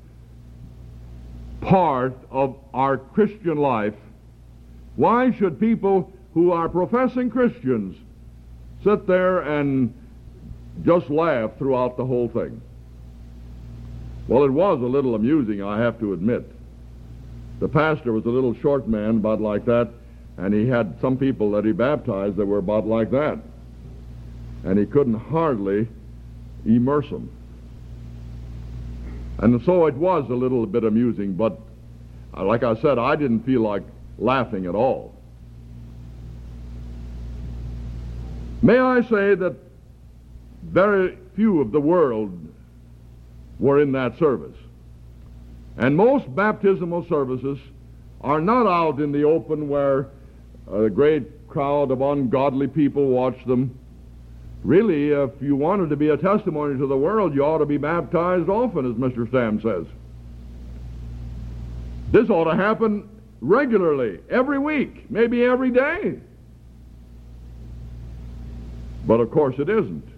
part 1.62 2.16
of 2.30 2.58
our 2.74 2.98
Christian 2.98 3.58
life, 3.58 3.96
why 4.96 5.32
should 5.32 5.60
people 5.60 6.12
who 6.34 6.52
are 6.52 6.70
professing 6.70 7.30
Christians 7.30 7.98
sit 8.84 9.08
there 9.08 9.40
and 9.40 9.94
just 10.82 11.10
laugh 11.10 11.52
throughout 11.58 11.98
the 11.98 12.06
whole 12.06 12.28
thing? 12.30 12.62
Well, 14.28 14.44
it 14.44 14.52
was 14.52 14.82
a 14.82 14.86
little 14.86 15.16
amusing, 15.16 15.62
I 15.62 15.80
have 15.80 16.00
to 16.00 16.14
admit. 16.14 16.50
The 17.60 17.68
pastor 17.68 18.12
was 18.12 18.26
a 18.26 18.30
little 18.30 18.56
short 18.56 18.88
man, 18.88 19.18
about 19.18 19.42
like 19.42 19.66
that, 19.66 19.90
and 20.38 20.54
he 20.54 20.68
had 20.68 21.00
some 21.00 21.18
people 21.18 21.52
that 21.52 21.66
he 21.66 21.72
baptized 21.72 22.38
that 22.38 22.46
were 22.46 22.58
about 22.58 22.88
like 22.88 23.12
that. 23.12 23.40
And 24.64 24.80
he 24.80 24.86
couldn't 24.86 25.16
hardly 25.16 25.88
immerse 26.66 27.10
them. 27.10 27.30
And 29.40 29.62
so 29.64 29.88
it 29.88 29.96
was 29.96 30.30
a 30.30 30.36
little 30.36 30.66
bit 30.66 30.84
amusing, 30.84 31.34
but 31.34 31.60
uh, 32.36 32.44
like 32.46 32.64
I 32.64 32.76
said, 32.82 32.98
I 32.98 33.16
didn't 33.16 33.42
feel 33.42 33.62
like 33.62 33.84
laughing 34.18 34.66
at 34.66 34.76
all. 34.76 35.14
May 38.62 38.80
I 38.80 39.02
say 39.02 39.36
that 39.36 39.56
very 40.64 41.18
few 41.36 41.62
of 41.62 41.72
the 41.72 41.80
world 41.80 42.38
were 43.60 43.82
in 43.82 43.92
that 43.94 44.18
service. 44.18 44.56
And 45.78 45.96
most 45.96 46.34
baptismal 46.36 47.08
services 47.08 47.58
are 48.22 48.42
not 48.42 48.68
out 48.68 49.00
in 49.00 49.12
the 49.12 49.24
open 49.24 49.68
where 49.68 50.08
uh, 50.72 50.84
a 50.84 50.90
great 50.90 51.48
crowd 51.48 51.92
of 51.92 52.02
ungodly 52.02 52.68
people 52.68 53.08
watch 53.08 53.44
them. 53.46 53.78
Really, 54.64 55.10
if 55.10 55.32
you 55.42 55.56
wanted 55.56 55.90
to 55.90 55.96
be 55.96 56.10
a 56.10 56.18
testimony 56.18 56.80
to 56.80 56.88
the 56.88 56.98
world, 56.98 57.36
you 57.36 57.44
ought 57.44 57.58
to 57.58 57.66
be 57.66 57.78
baptized 57.78 58.48
often, 58.48 58.90
as 58.90 58.96
Mr. 58.98 59.28
Stam 59.28 59.62
says. 59.62 59.86
This 62.12 62.30
ought 62.30 62.46
to 62.46 62.56
happen 62.56 63.10
regularly, 63.42 64.20
every 64.30 64.60
week, 64.60 65.10
maybe 65.12 65.44
every 65.44 65.72
day. 65.72 66.20
But 69.06 69.20
of 69.20 69.32
course 69.32 69.56
it 69.60 69.68
isn't. 69.68 70.13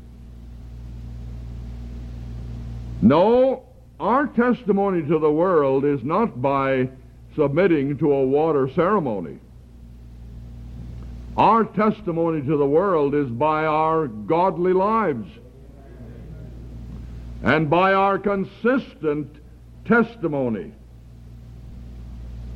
No, 3.05 3.61
our 3.99 4.25
testimony 4.25 5.07
to 5.07 5.19
the 5.19 5.31
world 5.31 5.85
is 5.85 6.03
not 6.03 6.41
by 6.41 6.89
submitting 7.35 7.99
to 7.99 8.11
a 8.11 8.25
water 8.25 8.67
ceremony. 8.73 9.37
Our 11.37 11.65
testimony 11.65 12.41
to 12.41 12.57
the 12.57 12.65
world 12.65 13.13
is 13.13 13.29
by 13.29 13.65
our 13.65 14.07
godly 14.07 14.73
lives 14.73 15.29
and 17.43 17.69
by 17.69 17.93
our 17.93 18.17
consistent 18.17 19.35
testimony. 19.85 20.73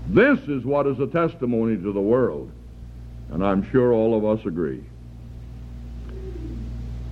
This 0.07 0.39
is 0.47 0.65
what 0.65 0.87
is 0.87 0.99
a 0.99 1.05
testimony 1.05 1.77
to 1.77 1.93
the 1.93 2.01
world, 2.01 2.51
and 3.29 3.45
I'm 3.45 3.69
sure 3.69 3.93
all 3.93 4.17
of 4.17 4.25
us 4.25 4.43
agree. 4.47 4.83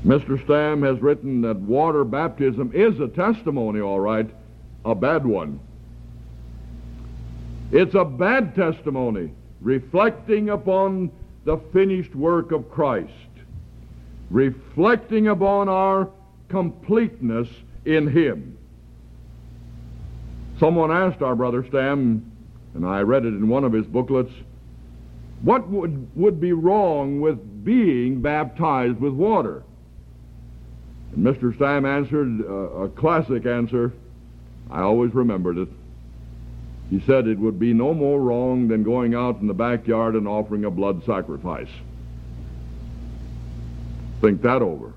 Mr. 0.08 0.42
Stam 0.46 0.84
has 0.84 1.02
written 1.02 1.42
that 1.42 1.58
water 1.58 2.06
baptism 2.06 2.72
is 2.74 2.98
a 3.02 3.10
testimony, 3.10 3.82
all 3.82 4.00
right, 4.00 4.30
a 4.86 4.96
bad 4.96 5.26
one. 5.26 5.60
It's 7.74 7.94
a 7.94 8.06
bad 8.06 8.56
testimony, 8.56 9.34
reflecting 9.60 10.50
upon 10.50 11.12
the 11.44 11.58
finished 11.74 12.16
work 12.16 12.54
of 12.54 12.72
Christ, 12.72 13.12
reflecting 14.30 15.28
upon 15.28 15.68
our 15.68 16.10
completeness 16.48 17.50
in 17.84 18.08
Him. 18.08 18.58
Someone 20.58 20.90
asked 20.90 21.22
our 21.22 21.36
brother 21.36 21.66
Stam, 21.68 22.32
and 22.76 22.86
I 22.86 23.02
read 23.02 23.26
it 23.26 23.34
in 23.34 23.50
one 23.50 23.66
of 23.66 23.74
his 23.74 23.86
booklets, 23.86 24.32
what 25.42 25.68
would, 25.68 26.10
would 26.16 26.40
be 26.40 26.54
wrong 26.54 27.20
with 27.20 27.66
being 27.66 28.22
baptized 28.22 29.02
with 29.02 29.12
water? 29.12 29.64
And 31.14 31.26
Mr. 31.26 31.56
Stam 31.56 31.86
answered 31.86 32.42
uh, 32.42 32.84
a 32.84 32.90
classic 32.90 33.46
answer. 33.46 33.94
I 34.70 34.82
always 34.82 35.14
remembered 35.14 35.58
it. 35.58 35.70
He 36.90 37.02
said 37.02 37.28
it 37.28 37.40
would 37.40 37.60
be 37.60 37.74
no 37.74 37.94
more 37.94 38.20
wrong 38.20 38.68
than 38.68 38.84
going 38.84 39.14
out 39.14 39.42
in 39.42 39.48
the 39.48 39.54
backyard 39.54 40.16
and 40.16 40.28
offering 40.28 40.66
a 40.66 40.72
blood 40.72 41.04
sacrifice. 41.06 41.70
Think 44.22 44.42
that 44.42 44.62
over. 44.62 44.94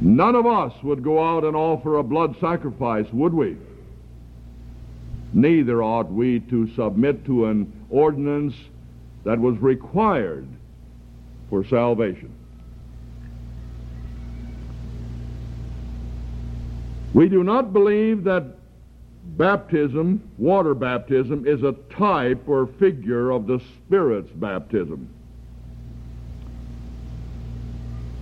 None 0.00 0.34
of 0.34 0.46
us 0.46 0.72
would 0.82 1.02
go 1.02 1.22
out 1.22 1.44
and 1.44 1.56
offer 1.56 1.96
a 1.96 2.02
blood 2.02 2.36
sacrifice, 2.40 3.06
would 3.12 3.32
we? 3.32 3.56
Neither 5.32 5.82
ought 5.82 6.10
we 6.10 6.40
to 6.40 6.72
submit 6.74 7.24
to 7.26 7.46
an 7.46 7.72
ordinance 7.90 8.54
that 9.24 9.38
was 9.38 9.58
required 9.58 10.46
for 11.50 11.64
salvation. 11.64 12.32
We 17.16 17.30
do 17.30 17.42
not 17.42 17.72
believe 17.72 18.24
that 18.24 18.44
baptism, 19.38 20.20
water 20.36 20.74
baptism, 20.74 21.46
is 21.46 21.62
a 21.62 21.72
type 21.88 22.46
or 22.46 22.66
figure 22.66 23.30
of 23.30 23.46
the 23.46 23.58
Spirit's 23.58 24.30
baptism. 24.32 25.08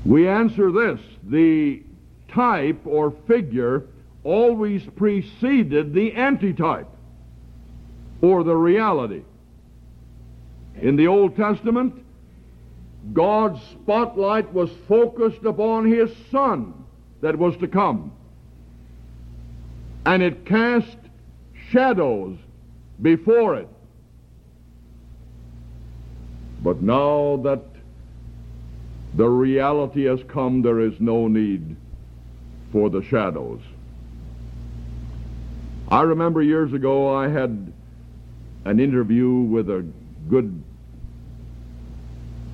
We 0.05 0.29
answer 0.29 0.71
this 0.71 1.01
the 1.25 1.83
type 2.29 2.87
or 2.87 3.11
figure 3.27 3.83
always 4.23 4.85
preceded 4.95 5.93
the 5.93 6.13
antitype 6.13 6.87
or 8.23 8.45
the 8.45 8.55
reality. 8.55 9.25
In 10.81 10.95
the 10.95 11.09
Old 11.09 11.35
Testament, 11.35 12.01
God's 13.13 13.61
spotlight 13.73 14.53
was 14.53 14.71
focused 14.87 15.45
upon 15.45 15.85
His 15.91 16.15
Son 16.31 16.73
that 17.23 17.37
was 17.37 17.57
to 17.57 17.67
come. 17.67 18.13
And 20.07 20.23
it 20.23 20.45
cast 20.45 20.97
shadows 21.71 22.37
before 23.01 23.57
it. 23.57 23.69
But 26.63 26.83
now 26.83 27.41
that 27.45 27.63
the 29.15 29.29
reality 29.29 30.05
has 30.05 30.21
come, 30.29 30.63
there 30.63 30.81
is 30.81 30.99
no 31.01 31.29
need 31.29 31.77
for 32.73 32.91
the 32.91 33.03
shadows. 33.03 33.61
I 35.89 36.03
remember 36.03 36.43
years 36.43 36.73
ago 36.73 37.15
I 37.15 37.29
had 37.29 37.73
an 38.65 38.81
interview 38.81 39.31
with 39.31 39.69
a 39.69 39.87
good 40.29 40.63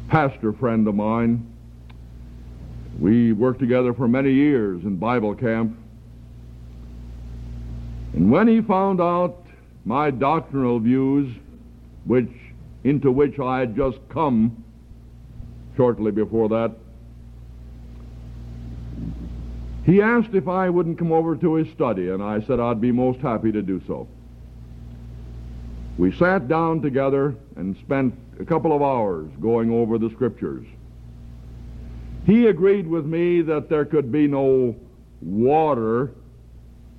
pastor 0.08 0.52
friend 0.52 0.86
of 0.88 0.96
mine. 0.96 1.46
We 2.98 3.32
worked 3.32 3.60
together 3.60 3.94
for 3.94 4.08
many 4.08 4.32
years 4.32 4.82
in 4.82 4.96
Bible 4.96 5.34
camp. 5.34 5.78
And 8.14 8.30
when 8.30 8.48
he 8.48 8.60
found 8.60 9.00
out 9.00 9.46
my 9.84 10.10
doctrinal 10.10 10.78
views, 10.78 11.34
which 12.04 12.28
into 12.84 13.10
which 13.10 13.38
I 13.38 13.60
had 13.60 13.76
just 13.76 13.98
come, 14.08 14.64
shortly 15.76 16.10
before 16.10 16.48
that. 16.48 16.72
He 19.84 20.02
asked 20.02 20.34
if 20.34 20.48
I 20.48 20.68
wouldn't 20.70 20.98
come 20.98 21.12
over 21.12 21.36
to 21.36 21.54
his 21.54 21.70
study, 21.70 22.10
and 22.10 22.22
I 22.22 22.40
said 22.42 22.60
I'd 22.60 22.80
be 22.80 22.92
most 22.92 23.20
happy 23.20 23.52
to 23.52 23.62
do 23.62 23.80
so. 23.86 24.08
We 25.98 26.12
sat 26.12 26.48
down 26.48 26.80
together 26.80 27.34
and 27.56 27.76
spent 27.78 28.14
a 28.38 28.44
couple 28.44 28.74
of 28.74 28.82
hours 28.82 29.30
going 29.40 29.70
over 29.70 29.98
the 29.98 30.10
scriptures. 30.10 30.66
He 32.24 32.46
agreed 32.46 32.86
with 32.86 33.04
me 33.04 33.42
that 33.42 33.68
there 33.68 33.84
could 33.84 34.12
be 34.12 34.26
no 34.26 34.76
water 35.20 36.12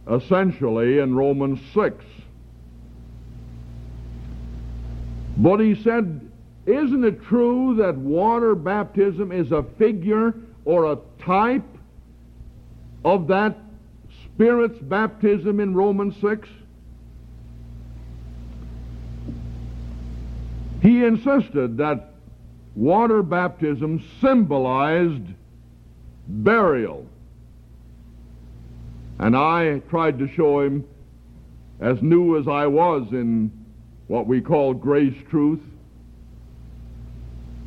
essentially 0.10 1.00
in 1.00 1.16
Romans 1.16 1.60
6. 1.74 2.04
But 5.38 5.60
he 5.60 5.76
said 5.76 6.32
isn't 6.66 7.04
it 7.04 7.24
true 7.24 7.76
that 7.78 7.98
water 7.98 8.54
baptism 8.54 9.32
is 9.32 9.52
a 9.52 9.64
figure 9.78 10.36
or 10.64 10.92
a 10.92 10.98
type 11.20 11.66
of 13.04 13.28
that 13.28 13.58
Spirit's 14.26 14.78
baptism 14.80 15.60
in 15.60 15.74
Romans 15.74 16.16
6? 16.22 16.48
He 20.82 21.04
insisted 21.04 21.78
that 21.78 22.14
water 22.76 23.24
baptism 23.24 24.04
symbolized 24.20 25.26
burial. 26.28 27.08
And 29.22 29.38
I 29.38 29.80
tried 29.88 30.18
to 30.18 30.28
show 30.28 30.62
him, 30.62 30.84
as 31.80 32.02
new 32.02 32.40
as 32.40 32.48
I 32.48 32.66
was 32.66 33.08
in 33.12 33.52
what 34.08 34.26
we 34.26 34.42
call 34.42 34.74
grace 34.74 35.16
truth, 35.30 35.62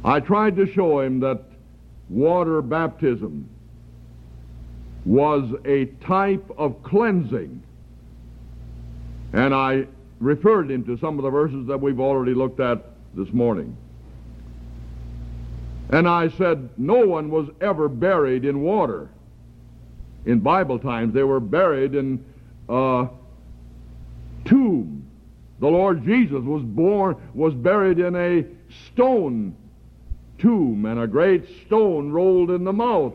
I 0.05 0.19
tried 0.19 0.57
to 0.57 0.67
show 0.67 1.01
him 1.01 1.21
that 1.21 1.43
water 2.11 2.61
baptism 2.61 3.49
was 5.05 5.55
a 5.65 5.87
type 6.05 6.45
of 6.59 6.83
cleansing. 6.83 7.63
And 9.33 9.55
I 9.55 9.87
referred 10.19 10.73
him 10.73 10.85
to 10.85 10.99
some 10.99 11.19
of 11.19 11.23
the 11.23 11.31
verses 11.31 11.69
that 11.69 11.81
we've 11.81 12.01
already 12.01 12.35
looked 12.35 12.59
at 12.59 12.85
this 13.15 13.33
morning. 13.33 13.77
And 15.91 16.09
I 16.09 16.31
said, 16.31 16.69
no 16.77 17.07
one 17.07 17.31
was 17.31 17.49
ever 17.61 17.89
buried 17.89 18.45
in 18.45 18.61
water. 18.61 19.09
In 20.27 20.41
Bible 20.41 20.79
times, 20.79 21.13
they 21.13 21.23
were 21.23 21.41
buried 21.41 21.95
in 21.95 22.25
a 22.69 23.09
tomb. 24.45 25.07
The 25.61 25.69
Lord 25.69 26.05
Jesus 26.05 26.43
was 26.43 26.63
born, 26.63 27.17
was 27.35 27.55
buried 27.55 27.99
in 27.99 28.17
a 28.17 28.45
stone 28.87 29.55
tomb 30.39 30.85
and 30.85 31.01
a 31.01 31.07
great 31.07 31.45
stone 31.67 32.11
rolled 32.11 32.51
in 32.51 32.65
the 32.65 32.73
mouth 32.73 33.15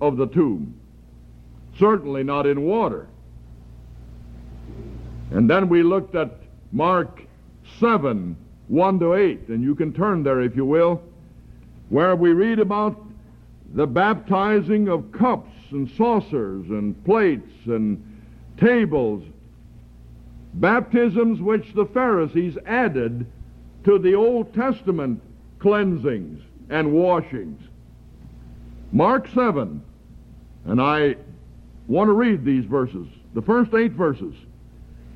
of 0.00 0.16
the 0.16 0.26
tomb. 0.26 0.74
Certainly 1.78 2.24
not 2.24 2.46
in 2.46 2.62
water. 2.62 3.06
And 5.30 5.48
then 5.48 5.68
we 5.68 5.82
looked 5.82 6.14
at 6.14 6.38
Mark 6.72 7.22
7, 7.78 8.36
1 8.68 8.98
to 9.00 9.14
8, 9.14 9.48
and 9.48 9.62
you 9.62 9.74
can 9.74 9.92
turn 9.92 10.22
there 10.22 10.40
if 10.40 10.56
you 10.56 10.64
will, 10.64 11.02
where 11.88 12.16
we 12.16 12.32
read 12.32 12.58
about 12.58 13.00
the 13.74 13.86
baptizing 13.86 14.88
of 14.88 15.12
cups 15.12 15.49
and 15.72 15.90
saucers 15.90 16.68
and 16.68 17.02
plates 17.04 17.66
and 17.66 18.02
tables, 18.56 19.22
baptisms 20.54 21.40
which 21.40 21.72
the 21.74 21.86
Pharisees 21.86 22.58
added 22.66 23.26
to 23.84 23.98
the 23.98 24.14
Old 24.14 24.52
Testament 24.54 25.22
cleansings 25.58 26.42
and 26.68 26.92
washings. 26.92 27.60
Mark 28.92 29.28
7, 29.28 29.82
and 30.64 30.80
I 30.80 31.16
want 31.86 32.08
to 32.08 32.12
read 32.12 32.44
these 32.44 32.64
verses, 32.64 33.06
the 33.34 33.42
first 33.42 33.74
eight 33.74 33.92
verses. 33.92 34.34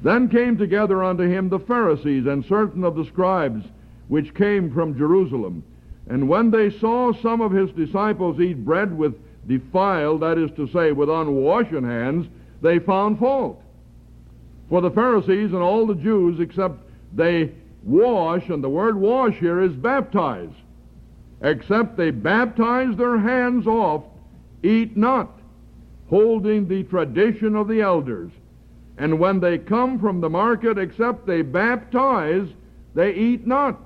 Then 0.03 0.29
came 0.29 0.59
together 0.59 1.03
unto 1.03 1.23
him 1.23 1.49
the 1.49 1.59
Pharisees 1.59 2.27
and 2.27 2.45
certain 2.45 2.85
of 2.85 2.95
the 2.95 3.07
scribes 3.07 3.65
which 4.09 4.35
came 4.35 4.73
from 4.73 4.99
Jerusalem. 4.99 5.65
And 6.09 6.29
when 6.29 6.51
they 6.51 6.71
saw 6.71 7.13
some 7.13 7.41
of 7.41 7.53
his 7.53 7.71
disciples 7.71 8.39
eat 8.39 8.65
bread 8.65 8.97
with 8.97 9.15
defiled, 9.47 10.21
that 10.23 10.39
is 10.39 10.51
to 10.57 10.69
say, 10.69 10.93
with 10.93 11.09
unwashen 11.09 11.85
hands, 11.85 12.27
they 12.63 12.79
found 12.79 13.19
fault. 13.19 13.61
For 14.69 14.81
the 14.81 14.91
Pharisees 14.91 15.53
and 15.53 15.63
all 15.63 15.87
the 15.87 15.95
Jews, 15.95 16.41
except 16.41 16.79
they 17.15 17.53
wash, 17.83 18.49
and 18.49 18.65
the 18.65 18.69
word 18.69 18.97
wash 18.97 19.35
here 19.35 19.61
is 19.61 19.73
baptize 19.73 20.51
except 21.45 21.97
they 21.97 22.11
baptize 22.11 22.97
their 22.97 23.19
hands 23.19 23.67
off, 23.67 24.03
eat 24.63 24.97
not, 24.97 25.31
holding 26.09 26.67
the 26.67 26.83
tradition 26.85 27.55
of 27.55 27.69
the 27.69 27.83
elders. 27.83 28.31
And 28.97 29.19
when 29.19 29.41
they 29.41 29.59
come 29.59 29.99
from 29.99 30.21
the 30.21 30.31
market, 30.31 30.79
except 30.79 31.27
they 31.27 31.43
baptize, 31.43 32.49
they 32.95 33.13
eat 33.15 33.47
not. 33.47 33.79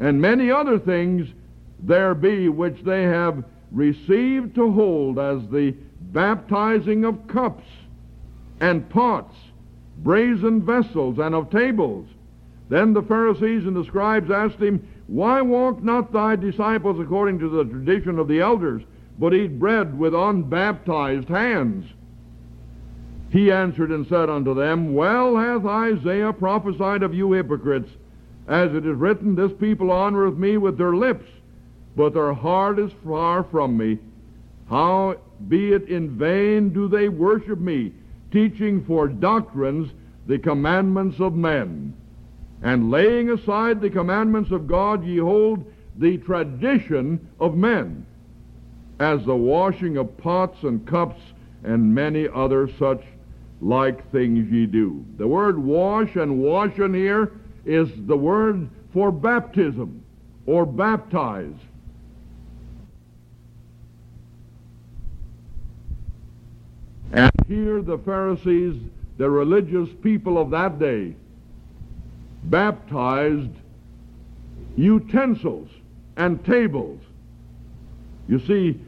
And 0.00 0.20
many 0.20 0.50
other 0.50 0.78
things 0.78 1.28
there 1.80 2.14
be 2.14 2.48
which 2.48 2.82
they 2.82 3.04
have 3.04 3.44
received 3.72 4.54
to 4.54 4.72
hold 4.72 5.18
as 5.18 5.46
the 5.48 5.74
baptizing 6.00 7.04
of 7.04 7.26
cups 7.26 7.64
and 8.60 8.88
pots, 8.88 9.34
brazen 9.98 10.64
vessels, 10.64 11.18
and 11.18 11.34
of 11.34 11.50
tables. 11.50 12.06
Then 12.68 12.92
the 12.92 13.02
Pharisees 13.02 13.66
and 13.66 13.76
the 13.76 13.84
scribes 13.84 14.30
asked 14.30 14.60
him, 14.60 14.86
why 15.08 15.40
walk 15.40 15.82
not 15.82 16.12
thy 16.12 16.36
disciples 16.36 17.00
according 17.00 17.38
to 17.38 17.48
the 17.48 17.64
tradition 17.64 18.18
of 18.18 18.28
the 18.28 18.40
elders, 18.40 18.82
but 19.18 19.32
eat 19.32 19.58
bread 19.58 19.98
with 19.98 20.14
unbaptized 20.14 21.28
hands? 21.28 21.90
He 23.30 23.50
answered 23.50 23.90
and 23.90 24.06
said 24.06 24.28
unto 24.28 24.54
them, 24.54 24.94
Well 24.94 25.34
hath 25.34 25.64
Isaiah 25.64 26.34
prophesied 26.34 27.02
of 27.02 27.14
you 27.14 27.32
hypocrites, 27.32 27.90
as 28.46 28.74
it 28.74 28.84
is 28.84 28.96
written, 28.96 29.34
This 29.34 29.52
people 29.52 29.88
honoreth 29.88 30.36
me 30.36 30.58
with 30.58 30.76
their 30.76 30.94
lips, 30.94 31.26
but 31.98 32.14
their 32.14 32.32
heart 32.32 32.78
is 32.78 32.92
far 33.04 33.42
from 33.42 33.76
me. 33.76 33.98
How 34.70 35.16
be 35.48 35.72
it 35.72 35.88
in 35.88 36.16
vain 36.16 36.72
do 36.72 36.86
they 36.86 37.08
worship 37.08 37.58
me, 37.58 37.92
teaching 38.30 38.84
for 38.84 39.08
doctrines 39.08 39.90
the 40.28 40.38
commandments 40.38 41.18
of 41.18 41.34
men. 41.34 41.92
And 42.62 42.92
laying 42.92 43.30
aside 43.30 43.80
the 43.80 43.90
commandments 43.90 44.52
of 44.52 44.68
God, 44.68 45.04
ye 45.04 45.18
hold 45.18 45.64
the 45.96 46.18
tradition 46.18 47.28
of 47.40 47.56
men, 47.56 48.06
as 49.00 49.24
the 49.24 49.34
washing 49.34 49.96
of 49.96 50.16
pots 50.18 50.62
and 50.62 50.86
cups 50.86 51.20
and 51.64 51.92
many 51.92 52.28
other 52.32 52.68
such 52.78 53.02
like 53.60 54.08
things 54.12 54.48
ye 54.52 54.66
do. 54.66 55.04
The 55.16 55.26
word 55.26 55.58
wash 55.58 56.14
and 56.14 56.38
washing 56.38 56.94
here 56.94 57.32
is 57.64 57.88
the 58.06 58.16
word 58.16 58.68
for 58.92 59.10
baptism 59.10 60.04
or 60.46 60.64
baptize. 60.64 61.56
And 67.12 67.30
here 67.48 67.80
the 67.80 67.98
Pharisees, 67.98 68.80
the 69.16 69.28
religious 69.28 69.88
people 70.02 70.38
of 70.38 70.50
that 70.50 70.78
day, 70.78 71.14
baptized 72.44 73.50
utensils 74.76 75.68
and 76.16 76.44
tables. 76.44 77.00
You 78.28 78.38
see, 78.40 78.78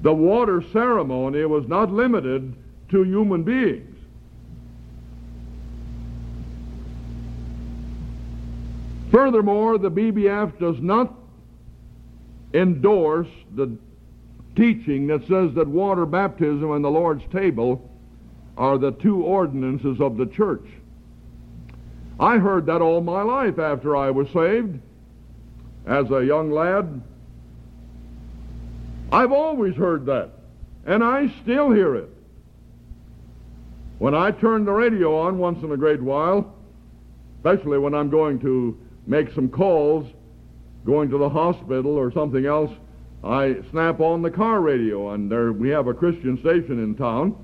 the 0.00 0.12
water 0.12 0.64
ceremony 0.72 1.44
was 1.44 1.68
not 1.68 1.92
limited 1.92 2.54
to 2.88 3.04
human 3.04 3.42
beings. 3.44 3.88
Furthermore, 9.10 9.76
the 9.76 9.90
BBF 9.90 10.58
does 10.58 10.80
not 10.80 11.14
endorse 12.54 13.28
the 13.54 13.76
teaching 14.56 15.06
that 15.08 15.26
says 15.26 15.54
that 15.54 15.68
water 15.68 16.06
baptism 16.06 16.72
and 16.72 16.84
the 16.84 16.90
Lord's 16.90 17.24
table 17.32 17.90
are 18.56 18.78
the 18.78 18.92
two 18.92 19.22
ordinances 19.22 20.00
of 20.00 20.16
the 20.16 20.26
church. 20.26 20.66
I 22.20 22.38
heard 22.38 22.66
that 22.66 22.82
all 22.82 23.00
my 23.00 23.22
life 23.22 23.58
after 23.58 23.96
I 23.96 24.10
was 24.10 24.28
saved 24.30 24.78
as 25.86 26.10
a 26.10 26.24
young 26.24 26.50
lad. 26.50 27.00
I've 29.10 29.32
always 29.32 29.74
heard 29.74 30.06
that, 30.06 30.30
and 30.86 31.02
I 31.02 31.28
still 31.42 31.70
hear 31.70 31.96
it. 31.96 32.08
When 33.98 34.14
I 34.14 34.30
turn 34.30 34.64
the 34.64 34.72
radio 34.72 35.18
on 35.18 35.38
once 35.38 35.62
in 35.62 35.70
a 35.72 35.76
great 35.76 36.02
while, 36.02 36.54
especially 37.38 37.78
when 37.78 37.94
I'm 37.94 38.10
going 38.10 38.38
to 38.40 38.78
make 39.06 39.32
some 39.32 39.48
calls, 39.48 40.08
going 40.84 41.10
to 41.10 41.18
the 41.18 41.28
hospital 41.28 41.96
or 41.96 42.12
something 42.12 42.46
else, 42.46 42.70
I 43.24 43.56
snap 43.70 44.00
on 44.00 44.22
the 44.22 44.30
car 44.30 44.60
radio, 44.60 45.10
and 45.10 45.30
there 45.30 45.52
we 45.52 45.68
have 45.68 45.86
a 45.86 45.94
Christian 45.94 46.38
station 46.40 46.82
in 46.82 46.96
town, 46.96 47.36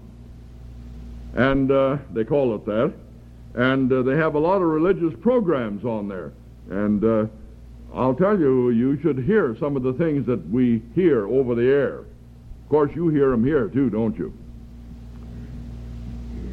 and 1.35 1.71
uh, 1.71 1.99
they 2.13 2.25
call 2.25 2.55
it 2.57 2.65
that, 2.67 2.93
and 3.55 3.93
uh, 3.93 4.03
they 4.03 4.17
have 4.17 4.35
a 4.35 4.39
lot 4.39 4.57
of 4.57 4.69
religious 4.69 5.15
programs 5.21 5.85
on 5.85 6.09
there, 6.09 6.33
and 6.69 7.05
uh, 7.05 7.27
I'll 7.95 8.15
tell 8.15 8.39
you, 8.39 8.71
you 8.71 9.01
should 9.01 9.19
hear 9.19 9.57
some 9.61 9.77
of 9.77 9.83
the 9.83 9.93
things 9.93 10.27
that 10.27 10.49
we 10.51 10.83
hear 10.95 11.29
over 11.29 11.55
the 11.55 11.67
air. 11.67 11.99
Of 11.99 12.69
course, 12.69 12.91
you 12.95 13.09
hear 13.09 13.31
them 13.31 13.45
here 13.45 13.69
too, 13.69 13.89
don't 13.89 14.19
you? 14.19 14.33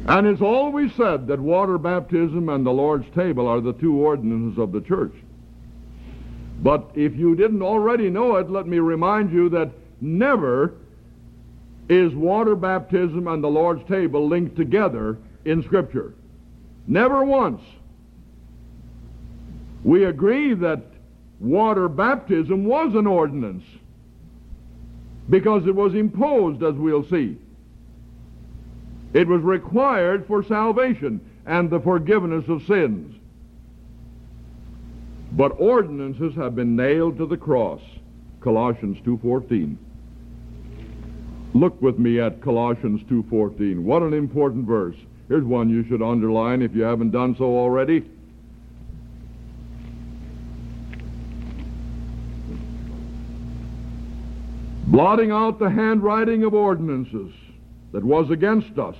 And 0.08 0.26
it's 0.28 0.40
always 0.40 0.94
said 0.94 1.26
that 1.26 1.40
water 1.40 1.78
baptism 1.78 2.48
and 2.48 2.64
the 2.64 2.70
Lord's 2.70 3.12
table 3.14 3.48
are 3.48 3.60
the 3.60 3.72
two 3.72 3.96
ordinances 3.96 4.56
of 4.58 4.70
the 4.70 4.80
church. 4.80 5.12
But 6.62 6.90
if 6.94 7.14
you 7.16 7.34
didn't 7.36 7.62
already 7.62 8.10
know 8.10 8.36
it, 8.36 8.50
let 8.50 8.66
me 8.66 8.78
remind 8.78 9.32
you 9.32 9.48
that 9.50 9.70
never 10.00 10.74
is 11.88 12.14
water 12.14 12.56
baptism 12.56 13.28
and 13.28 13.42
the 13.42 13.48
Lord's 13.48 13.86
table 13.88 14.26
linked 14.26 14.56
together 14.56 15.18
in 15.44 15.62
Scripture. 15.62 16.14
Never 16.86 17.24
once. 17.24 17.62
We 19.84 20.04
agree 20.04 20.54
that 20.54 20.82
water 21.38 21.88
baptism 21.88 22.64
was 22.64 22.94
an 22.94 23.06
ordinance 23.06 23.64
because 25.28 25.66
it 25.66 25.74
was 25.74 25.94
imposed, 25.94 26.62
as 26.62 26.74
we'll 26.74 27.04
see. 27.04 27.36
It 29.12 29.28
was 29.28 29.42
required 29.42 30.26
for 30.26 30.42
salvation 30.42 31.20
and 31.46 31.70
the 31.70 31.80
forgiveness 31.80 32.48
of 32.48 32.64
sins. 32.66 33.15
But 35.36 35.60
ordinances 35.60 36.34
have 36.34 36.56
been 36.56 36.74
nailed 36.74 37.18
to 37.18 37.26
the 37.26 37.36
cross. 37.36 37.80
Colossians 38.40 38.98
2:14. 39.04 39.76
Look 41.54 41.80
with 41.80 41.98
me 41.98 42.18
at 42.18 42.40
Colossians 42.40 43.02
2:14. 43.08 43.84
What 43.84 44.02
an 44.02 44.12
important 44.12 44.66
verse. 44.66 44.96
Here's 45.28 45.44
one 45.44 45.68
you 45.68 45.84
should 45.84 46.02
underline 46.02 46.62
if 46.62 46.74
you 46.74 46.82
haven't 46.82 47.10
done 47.10 47.36
so 47.36 47.44
already. 47.44 48.04
blotting 54.96 55.30
out 55.30 55.58
the 55.58 55.68
handwriting 55.68 56.42
of 56.42 56.54
ordinances 56.54 57.30
that 57.92 58.02
was 58.02 58.30
against 58.30 58.78
us, 58.78 58.96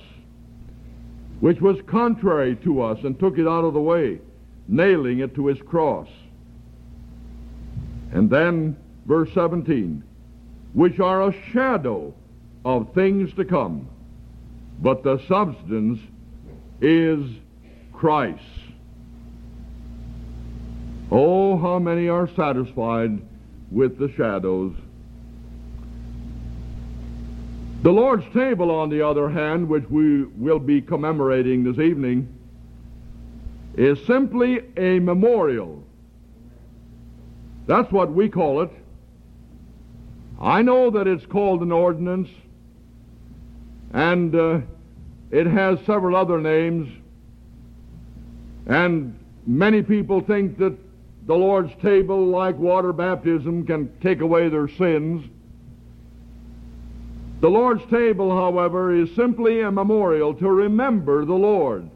which 1.39 1.59
was 1.59 1.77
contrary 1.87 2.55
to 2.57 2.83
us, 2.83 2.99
and 3.03 3.17
took 3.17 3.39
it 3.39 3.47
out 3.47 3.63
of 3.63 3.73
the 3.73 3.81
way, 3.81 4.19
nailing 4.67 5.19
it 5.19 5.33
to 5.33 5.47
his 5.47 5.59
cross. 5.63 6.07
And 8.11 8.29
then, 8.29 8.77
verse 9.05 9.31
17, 9.33 10.03
which 10.73 10.99
are 10.99 11.29
a 11.29 11.33
shadow 11.51 12.13
of 12.65 12.93
things 12.93 13.33
to 13.33 13.45
come, 13.45 13.87
but 14.81 15.03
the 15.03 15.19
substance 15.27 15.99
is 16.81 17.29
Christ. 17.93 18.43
Oh, 21.11 21.57
how 21.57 21.79
many 21.79 22.09
are 22.09 22.27
satisfied 22.35 23.21
with 23.71 23.97
the 23.97 24.11
shadows 24.13 24.73
the 27.83 27.91
Lord's 27.91 28.25
table, 28.33 28.71
on 28.71 28.89
the 28.89 29.01
other 29.01 29.29
hand, 29.29 29.69
which 29.69 29.87
we 29.89 30.23
will 30.23 30.59
be 30.59 30.81
commemorating 30.81 31.63
this 31.63 31.77
evening, 31.77 32.27
is 33.75 34.03
simply 34.05 34.61
a 34.75 34.99
memorial. 34.99 35.86
That's 37.67 37.91
what 37.91 38.11
we 38.11 38.29
call 38.29 38.61
it. 38.61 38.71
I 40.39 40.61
know 40.61 40.89
that 40.91 41.05
it's 41.05 41.25
called 41.25 41.61
an 41.61 41.71
ordinance, 41.71 42.29
and 43.93 44.33
uh, 44.33 44.59
it 45.31 45.47
has 45.47 45.79
several 45.85 46.15
other 46.15 46.39
names, 46.39 46.89
and 48.67 49.17
many 49.45 49.81
people 49.81 50.21
think 50.21 50.57
that 50.59 50.77
the 51.25 51.35
Lord's 51.35 51.73
table, 51.81 52.27
like 52.27 52.57
water 52.57 52.93
baptism, 52.93 53.65
can 53.65 53.91
take 53.99 54.21
away 54.21 54.47
their 54.47 54.69
sins. 54.69 55.27
The 57.41 57.49
Lord's 57.49 57.85
table, 57.89 58.33
however, 58.33 58.95
is 58.95 59.13
simply 59.13 59.61
a 59.61 59.71
memorial 59.71 60.33
to 60.35 60.49
remember 60.49 61.25
the 61.25 61.33
Lord. 61.33 61.89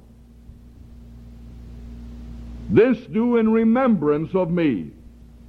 This 2.69 2.97
do 3.07 3.37
in 3.37 3.51
remembrance 3.51 4.35
of 4.35 4.51
me, 4.51 4.91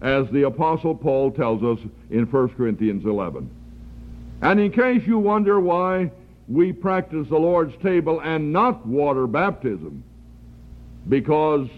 as 0.02 0.28
the 0.30 0.42
Apostle 0.42 0.96
Paul 0.96 1.30
tells 1.30 1.62
us 1.62 1.78
in 2.10 2.24
1 2.24 2.48
Corinthians 2.50 3.06
11. 3.06 3.48
And 4.42 4.60
in 4.60 4.72
case 4.72 5.06
you 5.06 5.18
wonder 5.18 5.60
why 5.60 6.10
we 6.48 6.72
practice 6.72 7.28
the 7.28 7.38
Lord's 7.38 7.76
table 7.82 8.20
and 8.20 8.52
not 8.52 8.84
water 8.84 9.28
baptism, 9.28 10.02
because 11.08 11.68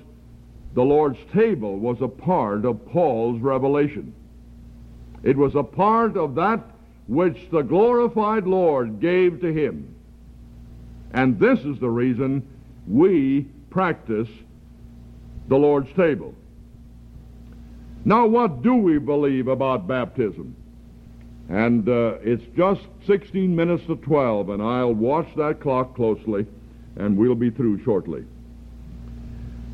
the 0.72 0.82
Lord's 0.82 1.18
table 1.34 1.78
was 1.78 2.00
a 2.00 2.08
part 2.08 2.64
of 2.64 2.86
Paul's 2.88 3.40
revelation. 3.40 4.14
It 5.22 5.36
was 5.36 5.54
a 5.54 5.62
part 5.62 6.16
of 6.16 6.34
that 6.36 6.60
which 7.06 7.50
the 7.50 7.62
glorified 7.62 8.46
Lord 8.46 9.00
gave 9.00 9.42
to 9.42 9.52
him. 9.52 9.94
And 11.12 11.38
this 11.38 11.60
is 11.60 11.78
the 11.78 11.90
reason 11.90 12.42
we 12.88 13.42
practice 13.68 14.28
the 15.48 15.56
Lord's 15.56 15.92
table. 15.92 16.34
Now, 18.04 18.26
what 18.26 18.62
do 18.62 18.74
we 18.74 18.98
believe 18.98 19.48
about 19.48 19.88
baptism? 19.88 20.54
And 21.48 21.88
uh, 21.88 22.16
it's 22.22 22.44
just 22.56 22.82
16 23.06 23.54
minutes 23.54 23.84
to 23.86 23.96
12, 23.96 24.50
and 24.50 24.62
I'll 24.62 24.94
watch 24.94 25.28
that 25.36 25.60
clock 25.60 25.94
closely, 25.94 26.46
and 26.96 27.16
we'll 27.16 27.34
be 27.34 27.50
through 27.50 27.82
shortly. 27.82 28.24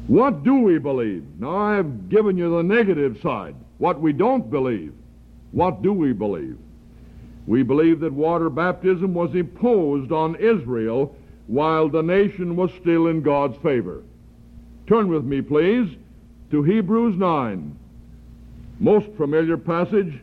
What 0.07 0.43
do 0.45 0.61
we 0.61 0.78
believe? 0.78 1.24
Now, 1.39 1.57
I've 1.57 2.09
given 2.09 2.37
you 2.37 2.57
the 2.57 2.62
negative 2.62 3.18
side. 3.22 3.55
What 3.78 4.01
we 4.01 4.12
don't 4.12 4.51
believe. 4.51 4.93
What 5.53 5.83
do 5.83 5.93
we 5.93 6.12
believe? 6.12 6.59
We 7.47 7.62
believe 7.62 8.01
that 8.01 8.12
water 8.12 8.51
baptism 8.51 9.14
was 9.14 9.35
imposed 9.35 10.12
on 10.12 10.37
Israel 10.37 11.16
while 11.47 11.89
the 11.89 12.03
nation 12.03 12.55
was 12.55 12.70
still 12.81 13.09
in 13.09 13.22
God's 13.22 13.57
favor. 13.59 14.03
Turn 14.87 15.09
with 15.09 15.24
me, 15.24 15.43
please, 15.43 15.97
to 16.51 16.62
Hebrews 16.62 17.16
9 17.16 17.76
most 18.81 19.07
familiar 19.16 19.59
passage, 19.59 20.20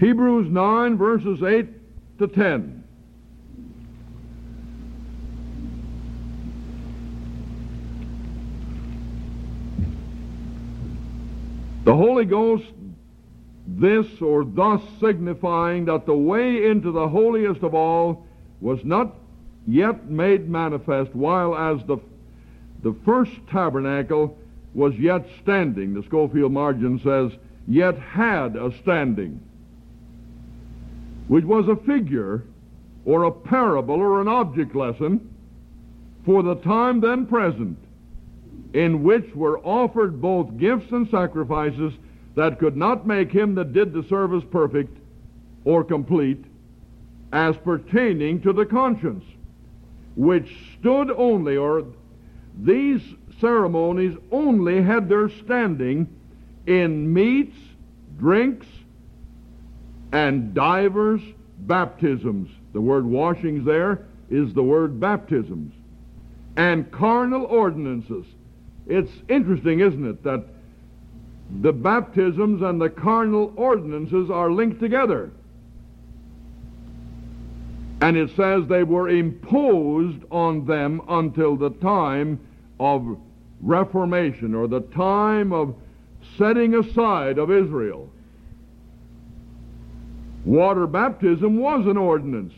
Hebrews 0.00 0.50
9, 0.50 0.96
verses 0.96 1.42
8 1.42 2.18
to 2.18 2.26
10. 2.26 2.84
The 11.84 11.94
Holy 11.94 12.24
Ghost, 12.24 12.64
this 13.66 14.06
or 14.20 14.44
thus 14.44 14.82
signifying 14.98 15.84
that 15.84 16.06
the 16.06 16.16
way 16.16 16.66
into 16.66 16.90
the 16.90 17.08
holiest 17.08 17.62
of 17.62 17.74
all 17.74 18.26
was 18.60 18.82
not 18.84 19.14
yet 19.68 20.08
made 20.08 20.48
manifest, 20.48 21.14
while 21.14 21.54
as 21.54 21.84
the, 21.86 21.98
the 22.82 22.94
first 23.04 23.32
tabernacle 23.50 24.36
was 24.76 24.94
yet 24.96 25.26
standing. 25.42 25.94
The 25.94 26.02
Scofield 26.02 26.52
margin 26.52 27.00
says, 27.02 27.32
yet 27.66 27.98
had 27.98 28.56
a 28.56 28.70
standing, 28.82 29.40
which 31.28 31.44
was 31.46 31.66
a 31.66 31.76
figure 31.76 32.44
or 33.06 33.24
a 33.24 33.32
parable 33.32 33.94
or 33.94 34.20
an 34.20 34.28
object 34.28 34.76
lesson 34.76 35.34
for 36.26 36.42
the 36.42 36.56
time 36.56 37.00
then 37.00 37.24
present, 37.24 37.78
in 38.74 39.02
which 39.02 39.34
were 39.34 39.58
offered 39.60 40.20
both 40.20 40.58
gifts 40.58 40.92
and 40.92 41.08
sacrifices 41.08 41.94
that 42.34 42.58
could 42.58 42.76
not 42.76 43.06
make 43.06 43.32
him 43.32 43.54
that 43.54 43.72
did 43.72 43.94
the 43.94 44.02
service 44.02 44.44
perfect 44.50 44.98
or 45.64 45.82
complete, 45.82 46.44
as 47.32 47.56
pertaining 47.56 48.42
to 48.42 48.52
the 48.52 48.66
conscience, 48.66 49.24
which 50.16 50.54
stood 50.78 51.10
only, 51.12 51.56
or 51.56 51.84
these 52.62 53.02
ceremonies 53.40 54.16
only 54.30 54.82
had 54.82 55.08
their 55.08 55.28
standing 55.28 56.08
in 56.66 57.12
meats, 57.12 57.56
drinks, 58.18 58.66
and 60.12 60.54
divers 60.54 61.20
baptisms. 61.60 62.50
The 62.72 62.80
word 62.80 63.06
washings 63.06 63.64
there 63.64 64.06
is 64.30 64.54
the 64.54 64.62
word 64.62 64.98
baptisms. 65.00 65.72
And 66.56 66.90
carnal 66.90 67.44
ordinances. 67.44 68.24
It's 68.86 69.12
interesting, 69.28 69.80
isn't 69.80 70.06
it, 70.06 70.22
that 70.24 70.44
the 71.60 71.72
baptisms 71.72 72.62
and 72.62 72.80
the 72.80 72.90
carnal 72.90 73.52
ordinances 73.56 74.30
are 74.30 74.50
linked 74.50 74.80
together. 74.80 75.30
And 78.00 78.16
it 78.16 78.30
says 78.36 78.66
they 78.66 78.82
were 78.82 79.08
imposed 79.08 80.22
on 80.30 80.66
them 80.66 81.02
until 81.08 81.56
the 81.56 81.70
time 81.70 82.40
of 82.78 83.18
reformation 83.60 84.54
or 84.54 84.68
the 84.68 84.80
time 84.80 85.52
of 85.52 85.74
setting 86.36 86.74
aside 86.74 87.38
of 87.38 87.50
Israel. 87.50 88.10
Water 90.44 90.86
baptism 90.86 91.58
was 91.58 91.86
an 91.86 91.96
ordinance, 91.96 92.54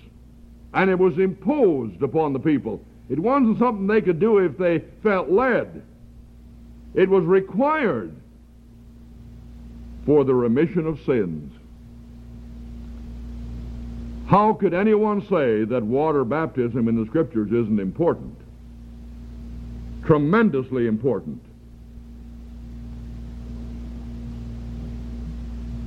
and 0.75 0.91
it 0.91 0.99
was 0.99 1.19
imposed 1.19 2.03
upon 2.03 2.33
the 2.33 2.39
people. 2.39 2.83
It 3.09 3.19
wasn't 3.19 3.59
something 3.59 3.87
they 3.87 4.03
could 4.03 4.21
do 4.21 4.39
if 4.39 4.59
they 4.59 4.81
felt 5.03 5.31
led. 5.31 5.83
It 6.95 7.09
was 7.09 7.25
required 7.25 8.15
for 10.05 10.25
the 10.25 10.35
remission 10.35 10.87
of 10.87 11.01
sins. 11.05 11.53
How 14.27 14.53
could 14.53 14.75
anyone 14.75 15.23
say 15.23 15.65
that 15.65 15.83
water 15.83 16.25
baptism 16.25 16.89
in 16.89 17.01
the 17.01 17.07
Scriptures 17.07 17.51
isn't 17.51 17.81
important? 17.81 18.38
Tremendously 20.09 20.87
important. 20.87 21.43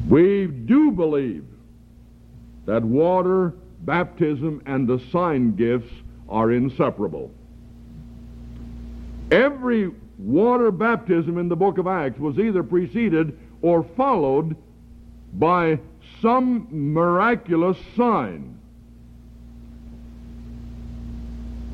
We 0.08 0.46
do 0.46 0.92
believe 0.92 1.44
that 2.68 2.84
water, 2.84 3.56
baptism, 3.80 4.62
and 4.68 4.88
the 4.88 5.00
sign 5.12 5.56
gifts 5.56 5.92
are 6.30 6.52
inseparable. 6.52 7.32
Every 9.32 9.90
water 10.20 10.70
baptism 10.70 11.40
in 11.40 11.50
the 11.50 11.56
book 11.56 11.80
of 11.80 11.88
Acts 11.88 12.20
was 12.20 12.38
either 12.38 12.62
preceded 12.62 13.36
or 13.64 13.82
followed 13.82 14.56
by 15.34 15.80
some 16.22 16.68
miraculous 16.70 17.80
sign. 17.98 18.60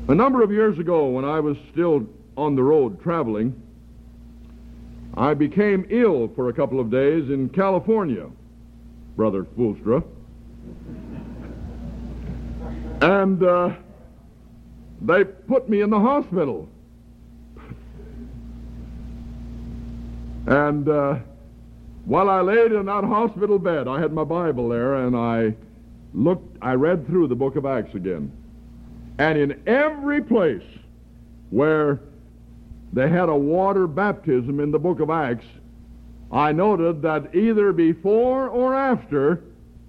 A 0.08 0.14
number 0.14 0.40
of 0.40 0.50
years 0.50 0.78
ago, 0.78 1.08
when 1.08 1.26
I 1.26 1.40
was 1.40 1.58
still 1.70 2.06
on 2.38 2.54
the 2.54 2.62
road 2.62 3.02
traveling, 3.02 3.60
I 5.16 5.34
became 5.34 5.86
ill 5.90 6.28
for 6.36 6.48
a 6.48 6.52
couple 6.52 6.78
of 6.78 6.90
days 6.90 7.28
in 7.30 7.48
California, 7.48 8.28
Brother 9.16 9.44
Fulstra. 9.56 10.04
And 13.00 13.42
uh, 13.42 13.74
they 15.02 15.24
put 15.24 15.68
me 15.68 15.80
in 15.80 15.90
the 15.90 15.98
hospital. 15.98 16.68
and 20.46 20.88
uh, 20.88 21.18
while 22.04 22.30
I 22.30 22.40
laid 22.40 22.72
in 22.72 22.86
that 22.86 23.04
hospital 23.04 23.58
bed, 23.58 23.88
I 23.88 24.00
had 24.00 24.12
my 24.12 24.24
Bible 24.24 24.68
there, 24.68 25.06
and 25.06 25.16
I 25.16 25.54
looked, 26.14 26.56
I 26.62 26.72
read 26.72 27.06
through 27.06 27.26
the 27.26 27.34
book 27.34 27.56
of 27.56 27.66
Acts 27.66 27.94
again. 27.94 28.32
And 29.18 29.36
in 29.36 29.60
every 29.66 30.22
place 30.22 30.62
where 31.50 32.00
they 32.92 33.08
had 33.08 33.28
a 33.28 33.36
water 33.36 33.86
baptism 33.86 34.60
in 34.60 34.70
the 34.70 34.78
book 34.78 35.00
of 35.00 35.10
Acts, 35.10 35.46
I 36.30 36.52
noted 36.52 37.02
that 37.02 37.34
either 37.34 37.72
before 37.72 38.48
or 38.48 38.74
after 38.74 39.42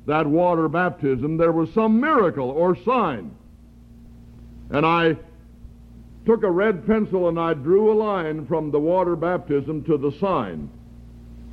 that 0.06 0.26
water 0.26 0.68
baptism, 0.70 1.38
there 1.38 1.52
was 1.52 1.72
some 1.74 2.00
miracle 2.00 2.50
or 2.50 2.76
sign. 2.84 3.32
And 4.70 4.86
I 4.86 5.18
took 6.26 6.44
a 6.44 6.52
red 6.52 6.86
pencil 6.86 7.28
and 7.28 7.40
I 7.40 7.54
drew 7.54 7.92
a 7.92 7.96
line 7.96 8.46
from 8.46 8.72
the 8.72 8.80
water 8.80 9.16
baptism 9.16 9.84
to 9.86 9.98
the 9.98 10.12
sign. 10.20 10.70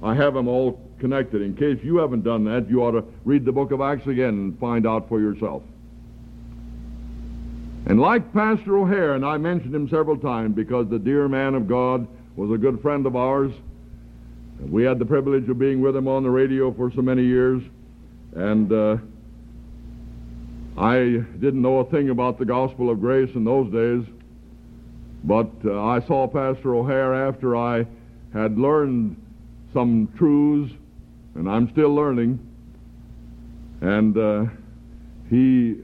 I 0.03 0.15
have 0.15 0.35
them 0.35 0.49
all 0.49 0.81
connected. 0.99 1.43
In 1.43 1.57
case 1.57 1.79
you 1.83 1.97
haven't 1.97 2.25
done 2.25 2.45
that, 2.45 2.69
you 2.69 2.83
ought 2.83 2.93
to 2.93 3.05
read 3.25 3.45
the 3.45 3.53
book 3.53 3.73
of 3.73 3.81
Acts 3.81 4.07
again 4.07 4.29
and 4.29 4.59
find 4.59 4.87
out 4.87 5.09
for 5.09 5.21
yourself. 5.21 5.63
And 7.87 8.01
like 8.01 8.33
Pastor 8.33 8.79
O'Hair, 8.79 9.15
and 9.15 9.25
I 9.25 9.39
mentioned 9.39 9.75
him 9.75 9.89
several 9.89 10.17
times 10.17 10.57
because 10.57 10.89
the 10.89 10.99
dear 10.99 11.29
man 11.29 11.55
of 11.55 11.69
God 11.69 12.07
was 12.35 12.51
a 12.51 12.59
good 12.59 12.83
friend 12.83 13.07
of 13.07 13.15
ours. 13.15 13.53
We 14.61 14.83
had 14.83 14.99
the 14.99 15.05
privilege 15.05 15.49
of 15.49 15.59
being 15.59 15.81
with 15.81 15.95
him 15.95 16.09
on 16.09 16.25
the 16.25 16.31
radio 16.31 16.73
for 16.73 16.91
so 16.91 17.01
many 17.01 17.25
years. 17.25 17.63
And 18.35 18.73
uh, 18.73 18.97
I 20.77 21.25
didn't 21.39 21.63
know 21.63 21.79
a 21.79 21.85
thing 21.91 22.11
about 22.11 22.39
the 22.39 22.45
gospel 22.45 22.91
of 22.91 23.01
grace 23.01 23.31
in 23.35 23.45
those 23.45 23.73
days. 23.73 24.05
But 25.23 25.51
uh, 25.65 25.83
I 25.83 26.01
saw 26.07 26.27
Pastor 26.27 26.75
O'Hair 26.75 27.15
after 27.29 27.57
I 27.57 27.87
had 28.33 28.59
learned 28.59 29.17
some 29.73 30.13
truths, 30.19 30.73
and 31.35 31.49
I'm 31.49 31.71
still 31.71 31.95
learning. 31.95 32.39
And 33.81 34.17
uh, 34.17 34.45
he, 35.31 35.77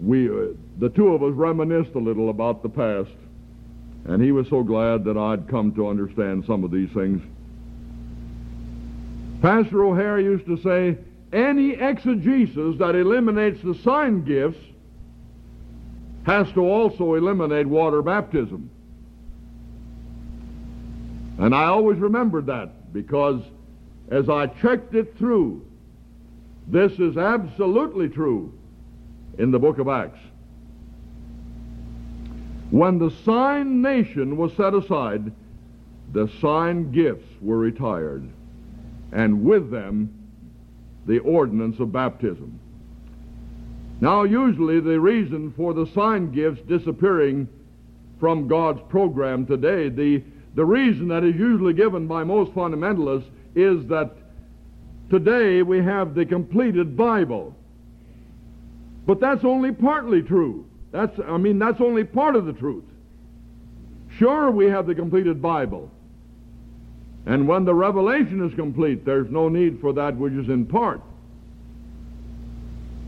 we, 0.00 0.28
uh, 0.28 0.48
the 0.78 0.88
two 0.90 1.08
of 1.08 1.22
us 1.22 1.32
reminisced 1.32 1.94
a 1.94 1.98
little 1.98 2.30
about 2.30 2.62
the 2.62 2.68
past, 2.68 3.10
and 4.04 4.22
he 4.22 4.32
was 4.32 4.48
so 4.48 4.62
glad 4.62 5.04
that 5.04 5.16
I'd 5.16 5.48
come 5.48 5.74
to 5.74 5.88
understand 5.88 6.44
some 6.46 6.64
of 6.64 6.70
these 6.70 6.90
things. 6.90 7.22
Pastor 9.42 9.84
O'Hair 9.84 10.20
used 10.20 10.46
to 10.46 10.56
say, 10.58 10.98
any 11.32 11.72
exegesis 11.72 12.78
that 12.78 12.94
eliminates 12.94 13.60
the 13.62 13.74
sign 13.74 14.24
gifts 14.24 14.58
has 16.24 16.50
to 16.52 16.60
also 16.60 17.14
eliminate 17.14 17.66
water 17.66 18.02
baptism. 18.02 18.70
And 21.38 21.54
I 21.54 21.64
always 21.64 21.98
remembered 21.98 22.46
that 22.46 22.92
because 22.92 23.42
as 24.10 24.28
I 24.28 24.46
checked 24.46 24.94
it 24.94 25.16
through, 25.16 25.64
this 26.66 26.92
is 26.98 27.16
absolutely 27.16 28.08
true 28.08 28.57
in 29.38 29.50
the 29.50 29.58
book 29.58 29.78
of 29.78 29.88
Acts. 29.88 30.18
When 32.70 32.98
the 32.98 33.10
sign 33.24 33.80
nation 33.80 34.36
was 34.36 34.52
set 34.54 34.74
aside, 34.74 35.32
the 36.12 36.28
sign 36.40 36.92
gifts 36.92 37.28
were 37.40 37.58
retired, 37.58 38.28
and 39.12 39.44
with 39.44 39.70
them 39.70 40.12
the 41.06 41.20
ordinance 41.20 41.80
of 41.80 41.92
baptism. 41.92 42.58
Now, 44.00 44.24
usually 44.24 44.80
the 44.80 45.00
reason 45.00 45.52
for 45.56 45.72
the 45.72 45.86
sign 45.86 46.30
gifts 46.30 46.60
disappearing 46.62 47.48
from 48.20 48.48
God's 48.48 48.80
program 48.88 49.46
today, 49.46 49.88
the, 49.88 50.22
the 50.54 50.64
reason 50.64 51.08
that 51.08 51.24
is 51.24 51.34
usually 51.34 51.72
given 51.72 52.06
by 52.06 52.24
most 52.24 52.52
fundamentalists 52.52 53.28
is 53.54 53.86
that 53.86 54.16
today 55.10 55.62
we 55.62 55.78
have 55.78 56.14
the 56.14 56.26
completed 56.26 56.96
Bible. 56.96 57.56
But 59.08 59.20
that's 59.20 59.42
only 59.42 59.72
partly 59.72 60.20
true. 60.20 60.66
That's, 60.92 61.18
I 61.26 61.38
mean, 61.38 61.58
that's 61.58 61.80
only 61.80 62.04
part 62.04 62.36
of 62.36 62.44
the 62.44 62.52
truth. 62.52 62.84
Sure, 64.18 64.50
we 64.50 64.66
have 64.66 64.86
the 64.86 64.94
completed 64.94 65.40
Bible. 65.40 65.90
And 67.24 67.48
when 67.48 67.64
the 67.64 67.74
revelation 67.74 68.46
is 68.46 68.54
complete, 68.54 69.06
there's 69.06 69.30
no 69.30 69.48
need 69.48 69.80
for 69.80 69.94
that 69.94 70.14
which 70.14 70.34
is 70.34 70.50
in 70.50 70.66
part. 70.66 71.00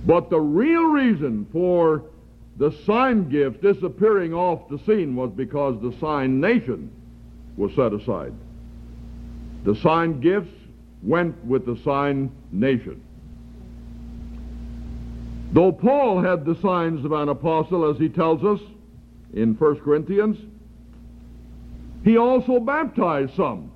But 0.07 0.31
the 0.31 0.41
real 0.41 0.85
reason 0.85 1.47
for 1.53 2.05
the 2.57 2.73
sign 2.87 3.29
gifts 3.29 3.61
disappearing 3.61 4.33
off 4.33 4.71
the 4.71 4.79
scene 4.87 5.15
was 5.15 5.31
because 5.33 5.79
the 5.83 5.95
sign 6.01 6.41
nation 6.41 6.91
was 7.59 7.75
set 7.75 7.93
aside. 7.93 8.33
The 9.65 9.77
sign 9.77 10.21
gifts 10.21 10.55
went 11.03 11.45
with 11.45 11.67
the 11.67 11.77
sign 11.85 12.31
nation. 12.53 13.03
Though 15.53 15.73
Paul 15.73 16.21
had 16.21 16.45
the 16.45 16.55
signs 16.57 17.05
of 17.05 17.13
an 17.13 17.29
apostle, 17.29 17.91
as 17.91 17.99
he 17.99 18.09
tells 18.09 18.45
us 18.45 18.61
in 19.33 19.55
1 19.55 19.81
Corinthians, 19.81 20.37
he 22.05 22.17
also 22.17 22.61
baptized 22.61 23.35
some. 23.35 23.73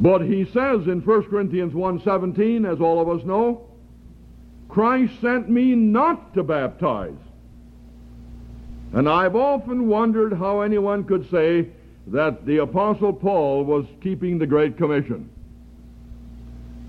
But 0.00 0.22
he 0.22 0.44
says 0.44 0.86
in 0.86 1.00
1 1.00 1.22
Corinthians 1.24 1.72
1.17, 1.72 2.70
as 2.70 2.80
all 2.80 3.00
of 3.00 3.08
us 3.08 3.24
know, 3.24 3.66
Christ 4.68 5.20
sent 5.20 5.48
me 5.48 5.74
not 5.74 6.34
to 6.34 6.42
baptize. 6.42 7.14
And 8.92 9.08
I've 9.08 9.36
often 9.36 9.88
wondered 9.88 10.32
how 10.34 10.60
anyone 10.60 11.04
could 11.04 11.30
say 11.30 11.68
that 12.08 12.44
the 12.44 12.58
Apostle 12.58 13.12
Paul 13.12 13.64
was 13.64 13.86
keeping 14.00 14.38
the 14.38 14.46
Great 14.46 14.76
Commission. 14.76 15.30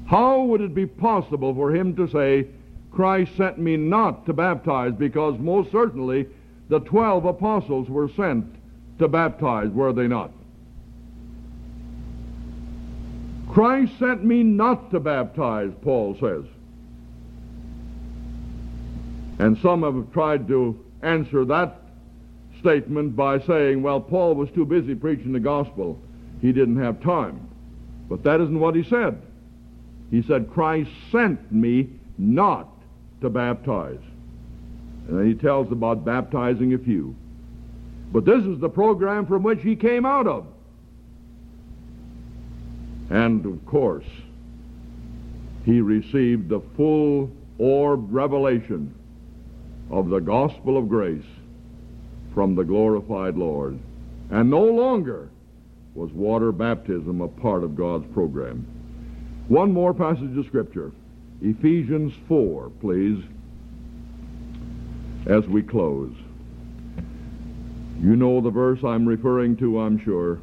How 0.07 0.43
would 0.43 0.61
it 0.61 0.73
be 0.73 0.85
possible 0.85 1.53
for 1.53 1.75
him 1.75 1.95
to 1.97 2.07
say, 2.07 2.47
Christ 2.91 3.35
sent 3.35 3.59
me 3.59 3.77
not 3.77 4.25
to 4.25 4.33
baptize, 4.33 4.93
because 4.93 5.37
most 5.37 5.71
certainly 5.71 6.27
the 6.69 6.79
twelve 6.79 7.25
apostles 7.25 7.89
were 7.89 8.09
sent 8.09 8.45
to 8.99 9.07
baptize, 9.07 9.69
were 9.69 9.93
they 9.93 10.07
not? 10.07 10.31
Christ 13.49 13.97
sent 13.99 14.23
me 14.23 14.43
not 14.43 14.91
to 14.91 14.99
baptize, 14.99 15.71
Paul 15.81 16.15
says. 16.19 16.45
And 19.39 19.57
some 19.59 19.83
have 19.83 20.11
tried 20.13 20.47
to 20.47 20.83
answer 21.01 21.45
that 21.45 21.81
statement 22.59 23.15
by 23.15 23.39
saying, 23.39 23.83
well, 23.83 23.99
Paul 23.99 24.35
was 24.35 24.49
too 24.51 24.65
busy 24.65 24.95
preaching 24.95 25.31
the 25.31 25.39
gospel. 25.39 25.99
He 26.41 26.51
didn't 26.51 26.77
have 26.77 27.01
time. 27.01 27.47
But 28.09 28.23
that 28.23 28.41
isn't 28.41 28.59
what 28.59 28.75
he 28.75 28.83
said. 28.83 29.21
He 30.11 30.21
said, 30.21 30.49
Christ 30.51 30.89
sent 31.11 31.51
me 31.51 31.89
not 32.17 32.69
to 33.21 33.29
baptize. 33.29 33.99
And 35.07 35.19
then 35.19 35.27
he 35.27 35.33
tells 35.33 35.71
about 35.71 36.05
baptizing 36.05 36.73
a 36.73 36.77
few. 36.77 37.15
But 38.11 38.25
this 38.25 38.43
is 38.43 38.59
the 38.59 38.69
program 38.69 39.25
from 39.25 39.43
which 39.43 39.61
he 39.61 39.75
came 39.75 40.05
out 40.05 40.27
of. 40.27 40.45
And 43.09 43.45
of 43.45 43.65
course, 43.65 44.05
he 45.65 45.81
received 45.81 46.49
the 46.49 46.61
full 46.75 47.31
orb 47.57 48.13
revelation 48.13 48.93
of 49.89 50.09
the 50.09 50.19
gospel 50.19 50.77
of 50.77 50.89
grace 50.89 51.25
from 52.33 52.55
the 52.55 52.63
glorified 52.63 53.35
Lord. 53.35 53.79
And 54.29 54.49
no 54.49 54.63
longer 54.63 55.29
was 55.95 56.11
water 56.11 56.51
baptism 56.51 57.21
a 57.21 57.27
part 57.27 57.63
of 57.63 57.75
God's 57.75 58.05
program. 58.13 58.67
One 59.47 59.71
more 59.71 59.93
passage 59.93 60.37
of 60.37 60.45
Scripture. 60.45 60.91
Ephesians 61.41 62.13
4, 62.27 62.69
please, 62.81 63.23
as 65.25 65.45
we 65.45 65.61
close. 65.61 66.13
You 68.01 68.15
know 68.15 68.41
the 68.41 68.49
verse 68.49 68.83
I'm 68.83 69.07
referring 69.07 69.55
to, 69.57 69.79
I'm 69.79 70.03
sure. 70.03 70.39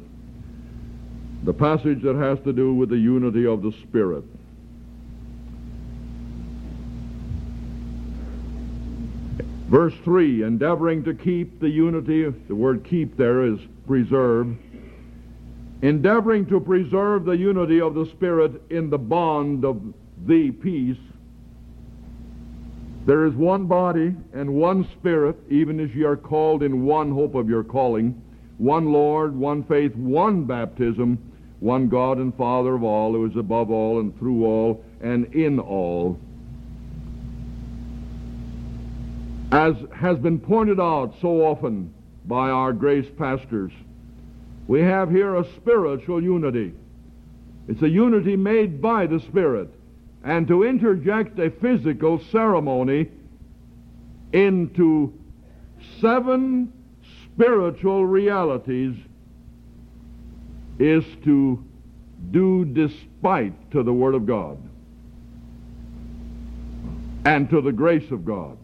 The 1.43 1.53
passage 1.53 2.01
that 2.01 2.15
has 2.15 2.39
to 2.45 2.53
do 2.53 2.73
with 2.73 2.89
the 2.89 2.97
unity 2.97 3.45
of 3.45 3.61
the 3.61 3.71
Spirit. 3.83 4.23
Verse 9.67 9.93
3 10.03 10.43
endeavoring 10.43 11.03
to 11.03 11.13
keep 11.13 11.59
the 11.59 11.69
unity, 11.69 12.23
the 12.47 12.55
word 12.55 12.83
keep 12.83 13.17
there 13.17 13.45
is 13.45 13.59
preserve, 13.85 14.55
endeavoring 15.85 16.47
to 16.47 16.59
preserve 16.59 17.25
the 17.25 17.37
unity 17.37 17.79
of 17.79 17.93
the 17.93 18.05
Spirit 18.07 18.59
in 18.71 18.89
the 18.89 18.97
bond 18.97 19.63
of 19.63 19.81
the 20.25 20.49
peace. 20.51 20.97
There 23.05 23.25
is 23.25 23.35
one 23.35 23.67
body 23.67 24.15
and 24.33 24.55
one 24.55 24.87
Spirit, 24.93 25.37
even 25.49 25.79
as 25.79 25.93
ye 25.93 26.03
are 26.03 26.15
called 26.15 26.63
in 26.63 26.85
one 26.85 27.11
hope 27.11 27.35
of 27.35 27.47
your 27.47 27.63
calling, 27.63 28.19
one 28.57 28.91
Lord, 28.91 29.35
one 29.35 29.63
faith, 29.63 29.93
one 29.95 30.45
baptism, 30.45 31.19
one 31.59 31.87
God 31.87 32.17
and 32.17 32.35
Father 32.35 32.73
of 32.73 32.83
all, 32.83 33.11
who 33.11 33.25
is 33.25 33.35
above 33.35 33.69
all 33.69 33.99
and 33.99 34.17
through 34.17 34.43
all 34.43 34.83
and 35.01 35.33
in 35.35 35.59
all. 35.59 36.19
As 39.51 39.75
has 39.93 40.17
been 40.17 40.39
pointed 40.39 40.79
out 40.79 41.13
so 41.21 41.45
often 41.45 41.93
by 42.25 42.49
our 42.49 42.73
grace 42.73 43.07
pastors, 43.17 43.71
we 44.67 44.81
have 44.81 45.11
here 45.11 45.35
a 45.35 45.45
spiritual 45.55 46.21
unity. 46.21 46.73
It's 47.67 47.81
a 47.81 47.89
unity 47.89 48.35
made 48.35 48.81
by 48.81 49.07
the 49.07 49.19
Spirit. 49.19 49.69
And 50.23 50.47
to 50.47 50.63
interject 50.63 51.37
a 51.39 51.51
physical 51.51 52.19
ceremony 52.31 53.09
into 54.33 55.13
seven 56.01 56.73
spiritual 57.23 58.05
realities 58.05 58.95
is 60.79 61.03
to 61.23 61.63
do 62.31 62.65
despite 62.65 63.71
to 63.71 63.83
the 63.83 63.93
Word 63.93 64.15
of 64.15 64.25
God 64.25 64.57
and 67.25 67.49
to 67.49 67.61
the 67.61 67.71
grace 67.71 68.09
of 68.11 68.25
God. 68.25 68.57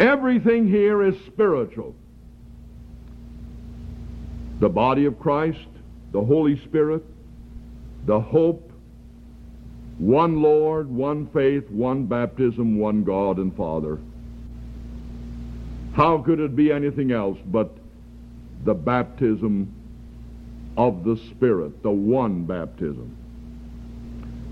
Everything 0.00 0.68
here 0.68 1.02
is 1.02 1.14
spiritual. 1.26 1.94
The 4.64 4.70
body 4.70 5.04
of 5.04 5.20
Christ, 5.20 5.68
the 6.12 6.24
Holy 6.24 6.58
Spirit, 6.64 7.04
the 8.06 8.18
hope, 8.18 8.72
one 9.98 10.40
Lord, 10.40 10.88
one 10.88 11.26
faith, 11.34 11.68
one 11.68 12.06
baptism, 12.06 12.78
one 12.78 13.04
God 13.04 13.36
and 13.36 13.54
Father. 13.54 13.98
How 15.92 16.16
could 16.16 16.40
it 16.40 16.56
be 16.56 16.72
anything 16.72 17.12
else 17.12 17.36
but 17.44 17.76
the 18.64 18.72
baptism 18.72 19.70
of 20.78 21.04
the 21.04 21.18
Spirit, 21.28 21.82
the 21.82 21.90
one 21.90 22.46
baptism? 22.46 23.14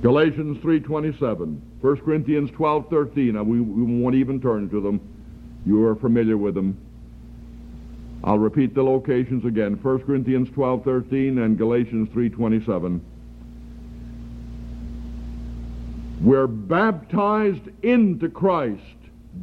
Galatians 0.03 0.59
3.27, 0.59 1.59
1 1.81 1.97
Corinthians 2.03 2.51
12.13, 2.51 3.47
we, 3.47 3.61
we 3.63 4.03
won't 4.03 4.15
even 4.15 4.43
turn 4.43 4.69
to 4.69 4.79
them. 4.79 5.01
You 5.65 5.83
are 5.87 5.97
familiar 5.97 6.37
with 6.37 6.55
them. 6.55 6.77
I'll 8.25 8.39
repeat 8.39 8.75
the 8.75 8.85
locations 8.85 9.45
again. 9.45 9.79
1 9.83 9.99
Corinthians 10.01 10.49
12:13 10.51 11.39
and 11.39 11.59
Galatians 11.59 12.09
3:27. 12.11 13.01
We're 16.23 16.47
baptized 16.47 17.69
into 17.83 18.29
Christ 18.29 18.81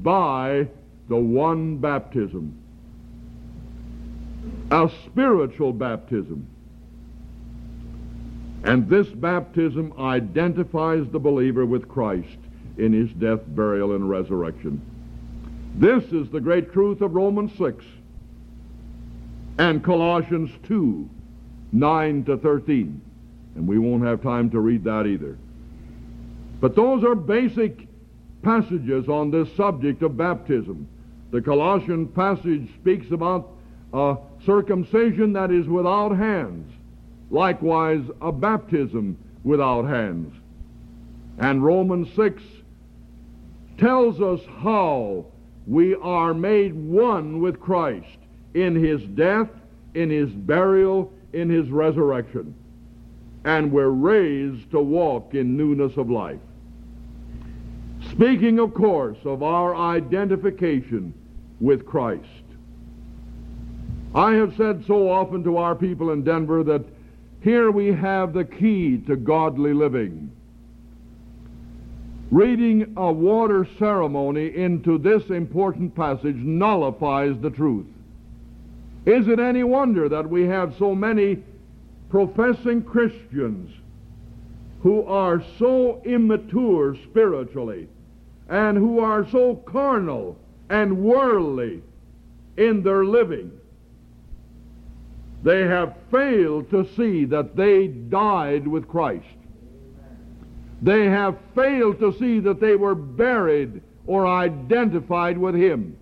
by 0.02 0.68
the 1.10 1.18
one 1.18 1.78
baptism. 1.78 2.54
A 4.72 4.90
spiritual 5.06 5.74
baptism. 5.74 6.46
And 8.64 8.88
this 8.88 9.08
baptism 9.10 9.94
identifies 10.00 11.06
the 11.10 11.20
believer 11.20 11.66
with 11.66 11.90
Christ 11.90 12.38
in 12.78 12.94
his 12.94 13.10
death, 13.12 13.42
burial, 13.48 13.94
and 13.94 14.10
resurrection. 14.10 14.82
This 15.76 16.04
is 16.14 16.30
the 16.30 16.40
great 16.40 16.72
truth 16.72 17.02
of 17.02 17.16
Romans 17.16 17.52
6 17.58 17.84
and 19.60 19.84
Colossians 19.84 20.50
2, 20.70 21.08
9 21.74 22.24
to 22.24 22.38
13. 22.38 23.02
And 23.56 23.68
we 23.68 23.78
won't 23.78 24.06
have 24.06 24.24
time 24.24 24.50
to 24.52 24.60
read 24.60 24.86
that 24.86 25.06
either. 25.06 25.38
But 26.62 26.78
those 26.78 27.04
are 27.04 27.14
basic 27.14 27.88
passages 28.42 29.10
on 29.10 29.32
this 29.32 29.54
subject 29.58 30.02
of 30.02 30.16
baptism. 30.16 30.88
The 31.32 31.42
Colossian 31.42 32.08
passage 32.08 32.70
speaks 32.76 33.12
about 33.12 33.52
a 33.94 34.16
circumcision 34.46 35.34
that 35.34 35.52
is 35.52 35.68
without 35.68 36.16
hands, 36.16 36.72
likewise 37.30 38.04
a 38.22 38.32
baptism 38.32 39.18
without 39.44 39.84
hands. 39.84 40.34
And 41.38 41.66
Romans 41.66 42.08
6 42.16 42.42
tells 43.78 44.22
us 44.22 44.40
how 44.62 45.26
we 45.68 45.96
are 45.96 46.34
made 46.34 46.74
one 46.74 47.42
with 47.42 47.60
Christ 47.60 48.19
in 48.54 48.76
his 48.76 49.02
death, 49.04 49.50
in 49.94 50.10
his 50.10 50.30
burial, 50.30 51.12
in 51.34 51.50
his 51.50 51.70
resurrection. 51.70 52.54
And 53.46 53.72
we're 53.72 53.90
raised 53.90 54.72
to 54.72 54.80
walk 54.80 55.34
in 55.34 55.56
newness 55.56 55.98
of 55.98 56.10
life. 56.10 56.40
Speaking, 58.12 58.60
of 58.60 58.74
course, 58.74 59.18
of 59.26 59.44
our 59.44 59.76
identification 59.76 61.14
with 61.60 61.86
Christ. 61.86 62.26
I 64.16 64.34
have 64.34 64.56
said 64.58 64.84
so 64.88 65.10
often 65.10 65.44
to 65.44 65.58
our 65.58 65.76
people 65.76 66.12
in 66.12 66.24
Denver 66.24 66.64
that 66.64 66.84
here 67.42 67.72
we 67.72 67.94
have 67.94 68.34
the 68.34 68.46
key 68.46 68.98
to 69.08 69.16
godly 69.16 69.74
living 69.74 70.32
reading 72.32 72.94
a 72.96 73.12
water 73.12 73.68
ceremony 73.78 74.56
into 74.56 74.98
this 74.98 75.24
important 75.30 75.96
passage 75.96 76.36
nullifies 76.36 77.36
the 77.42 77.50
truth. 77.50 77.88
Is 79.10 79.28
it 79.28 79.40
any 79.40 79.64
wonder 79.64 80.08
that 80.08 80.30
we 80.30 80.44
have 80.44 80.76
so 80.78 80.94
many 80.94 81.40
professing 82.12 82.84
Christians 82.84 83.76
who 84.82 85.04
are 85.06 85.44
so 85.58 86.00
immature 86.06 86.96
spiritually 87.06 87.88
and 88.50 88.78
who 88.78 89.00
are 89.00 89.28
so 89.32 89.56
carnal 89.56 90.38
and 90.70 90.96
worldly 91.00 91.82
in 92.56 92.84
their 92.84 93.04
living? 93.04 93.52
They 95.42 95.62
have 95.62 95.96
failed 96.12 96.70
to 96.70 96.88
see 96.96 97.26
that 97.26 97.56
they 97.56 97.88
died 97.88 98.68
with 98.68 98.88
Christ. 98.88 99.26
They 100.84 101.06
have 101.06 101.36
failed 101.56 101.98
to 102.00 102.14
see 102.20 102.42
that 102.42 102.60
they 102.60 102.76
were 102.76 102.94
buried 102.94 103.82
or 104.06 104.28
identified 104.28 105.40
with 105.40 105.56
Him. 105.56 105.98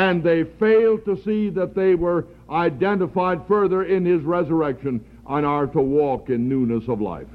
And 0.00 0.22
they 0.22 0.44
failed 0.44 1.04
to 1.04 1.22
see 1.24 1.50
that 1.50 1.74
they 1.74 1.94
were 1.94 2.24
identified 2.48 3.46
further 3.46 3.82
in 3.84 4.06
His 4.06 4.22
resurrection 4.22 5.04
and 5.28 5.44
are 5.44 5.66
to 5.66 5.80
walk 5.82 6.30
in 6.30 6.48
newness 6.48 6.88
of 6.88 7.02
life. 7.02 7.26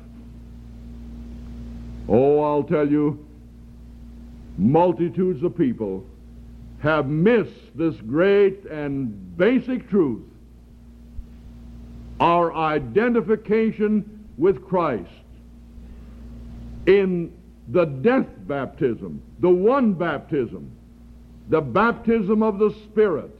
Oh, 2.10 2.42
I'll 2.42 2.64
tell 2.64 2.90
you, 2.90 3.24
multitudes 4.58 5.44
of 5.44 5.56
people 5.56 6.08
have 6.80 7.06
missed 7.08 7.78
this 7.78 7.98
great 7.98 8.66
and 8.66 9.38
basic 9.38 9.88
truth 9.88 10.24
our 12.20 12.52
identification 12.52 14.26
with 14.40 14.66
Christ 14.66 15.12
in 16.88 17.32
the 17.68 17.86
death 17.86 18.30
baptism, 18.48 19.22
the 19.40 19.52
one 19.52 19.94
baptism, 19.94 20.75
the 21.50 21.62
baptism 21.62 22.42
of 22.42 22.60
the 22.60 22.72
Spirit, 22.86 23.32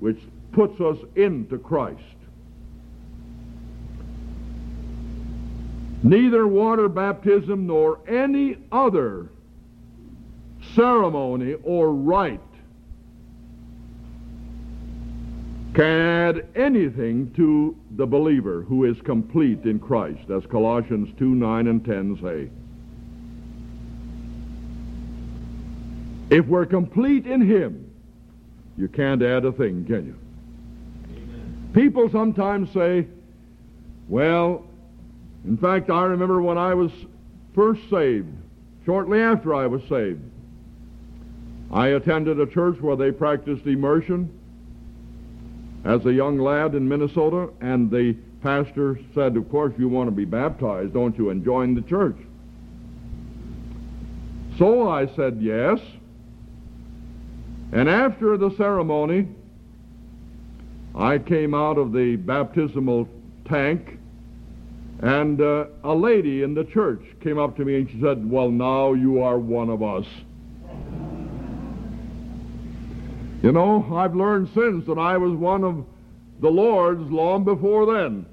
which 0.00 0.18
puts 0.52 0.80
us 0.80 0.98
into 1.16 1.58
Christ. 1.58 1.98
Neither 6.02 6.46
water 6.46 6.88
baptism 6.88 7.66
nor 7.66 8.00
any 8.08 8.56
other 8.72 9.28
ceremony 10.74 11.54
or 11.62 11.92
rite 11.92 12.40
can 15.74 15.84
add 15.84 16.46
anything 16.56 17.32
to 17.36 17.76
the 17.96 18.06
believer 18.06 18.62
who 18.62 18.84
is 18.84 19.00
complete 19.02 19.64
in 19.64 19.78
Christ, 19.78 20.30
as 20.30 20.44
Colossians 20.46 21.08
2 21.18 21.34
9 21.34 21.66
and 21.68 21.84
10 21.84 22.18
say. 22.22 22.50
If 26.30 26.46
we're 26.46 26.66
complete 26.66 27.26
in 27.26 27.40
Him, 27.40 27.90
you 28.76 28.88
can't 28.88 29.20
add 29.22 29.44
a 29.44 29.52
thing, 29.52 29.84
can 29.84 30.06
you? 30.06 30.16
Amen. 31.16 31.70
People 31.74 32.08
sometimes 32.08 32.70
say, 32.72 33.06
well, 34.08 34.64
in 35.44 35.56
fact, 35.56 35.90
I 35.90 36.04
remember 36.04 36.40
when 36.40 36.56
I 36.56 36.74
was 36.74 36.92
first 37.54 37.82
saved, 37.90 38.32
shortly 38.86 39.20
after 39.20 39.54
I 39.54 39.66
was 39.66 39.82
saved, 39.88 40.22
I 41.72 41.88
attended 41.88 42.40
a 42.40 42.46
church 42.46 42.80
where 42.80 42.96
they 42.96 43.10
practiced 43.10 43.66
immersion 43.66 44.30
as 45.84 46.04
a 46.06 46.12
young 46.12 46.38
lad 46.38 46.74
in 46.74 46.88
Minnesota, 46.88 47.50
and 47.60 47.90
the 47.90 48.14
pastor 48.42 48.98
said, 49.14 49.36
Of 49.36 49.50
course, 49.50 49.72
you 49.78 49.88
want 49.88 50.08
to 50.08 50.12
be 50.12 50.24
baptized, 50.24 50.94
don't 50.94 51.16
you, 51.16 51.30
and 51.30 51.44
join 51.44 51.74
the 51.74 51.82
church? 51.82 52.16
So 54.58 54.88
I 54.88 55.06
said, 55.16 55.38
Yes. 55.40 55.80
And 57.72 57.88
after 57.88 58.36
the 58.36 58.50
ceremony, 58.56 59.28
I 60.94 61.18
came 61.18 61.54
out 61.54 61.78
of 61.78 61.92
the 61.92 62.16
baptismal 62.16 63.08
tank, 63.48 63.98
and 65.00 65.40
uh, 65.40 65.66
a 65.84 65.94
lady 65.94 66.42
in 66.42 66.54
the 66.54 66.64
church 66.64 67.00
came 67.20 67.38
up 67.38 67.56
to 67.56 67.64
me 67.64 67.76
and 67.76 67.90
she 67.90 68.00
said, 68.00 68.28
Well, 68.28 68.50
now 68.50 68.92
you 68.92 69.22
are 69.22 69.38
one 69.38 69.70
of 69.70 69.82
us. 69.82 70.06
You 73.42 73.52
know, 73.52 73.86
I've 73.94 74.14
learned 74.14 74.50
since 74.52 74.84
that 74.86 74.98
I 74.98 75.16
was 75.16 75.32
one 75.32 75.64
of 75.64 75.86
the 76.40 76.50
Lord's 76.50 77.10
long 77.10 77.44
before 77.44 77.86
then. 77.94 78.26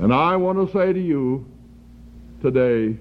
And 0.00 0.12
I 0.12 0.36
want 0.36 0.66
to 0.66 0.78
say 0.78 0.92
to 0.92 1.00
you 1.00 1.46
today, 2.42 2.98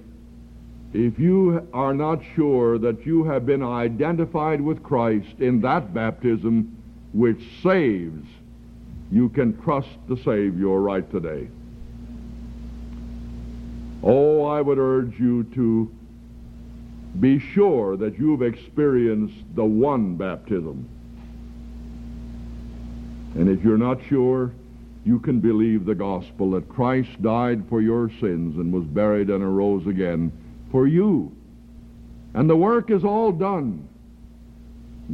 if 0.93 1.19
you 1.19 1.67
are 1.71 1.93
not 1.93 2.19
sure 2.35 2.79
that 2.79 3.05
you 3.05 3.23
have 3.25 3.45
been 3.45 3.61
identified 3.61 4.59
with 4.59 4.81
Christ 4.81 5.39
in 5.39 5.61
that 5.61 5.93
baptism 5.93 6.75
which 7.13 7.41
saves, 7.61 8.27
you 9.11 9.29
can 9.29 9.59
trust 9.61 9.89
the 10.07 10.17
Savior 10.17 10.79
right 10.79 11.09
today. 11.11 11.47
Oh, 14.01 14.45
I 14.45 14.61
would 14.61 14.79
urge 14.79 15.19
you 15.19 15.43
to 15.55 15.91
be 17.19 17.39
sure 17.39 17.97
that 17.97 18.17
you've 18.17 18.41
experienced 18.41 19.43
the 19.55 19.65
one 19.65 20.15
baptism. 20.15 20.87
And 23.35 23.49
if 23.49 23.63
you're 23.63 23.77
not 23.77 23.99
sure, 24.07 24.53
you 25.05 25.19
can 25.19 25.39
believe 25.39 25.85
the 25.85 25.95
gospel 25.95 26.51
that 26.51 26.67
Christ 26.69 27.21
died 27.21 27.63
for 27.69 27.81
your 27.81 28.09
sins 28.19 28.57
and 28.57 28.73
was 28.73 28.85
buried 28.85 29.29
and 29.29 29.43
arose 29.43 29.85
again 29.85 30.31
for 30.71 30.87
you. 30.87 31.35
And 32.33 32.49
the 32.49 32.55
work 32.55 32.91
is 32.91 33.03
all 33.03 33.31
done. 33.31 33.87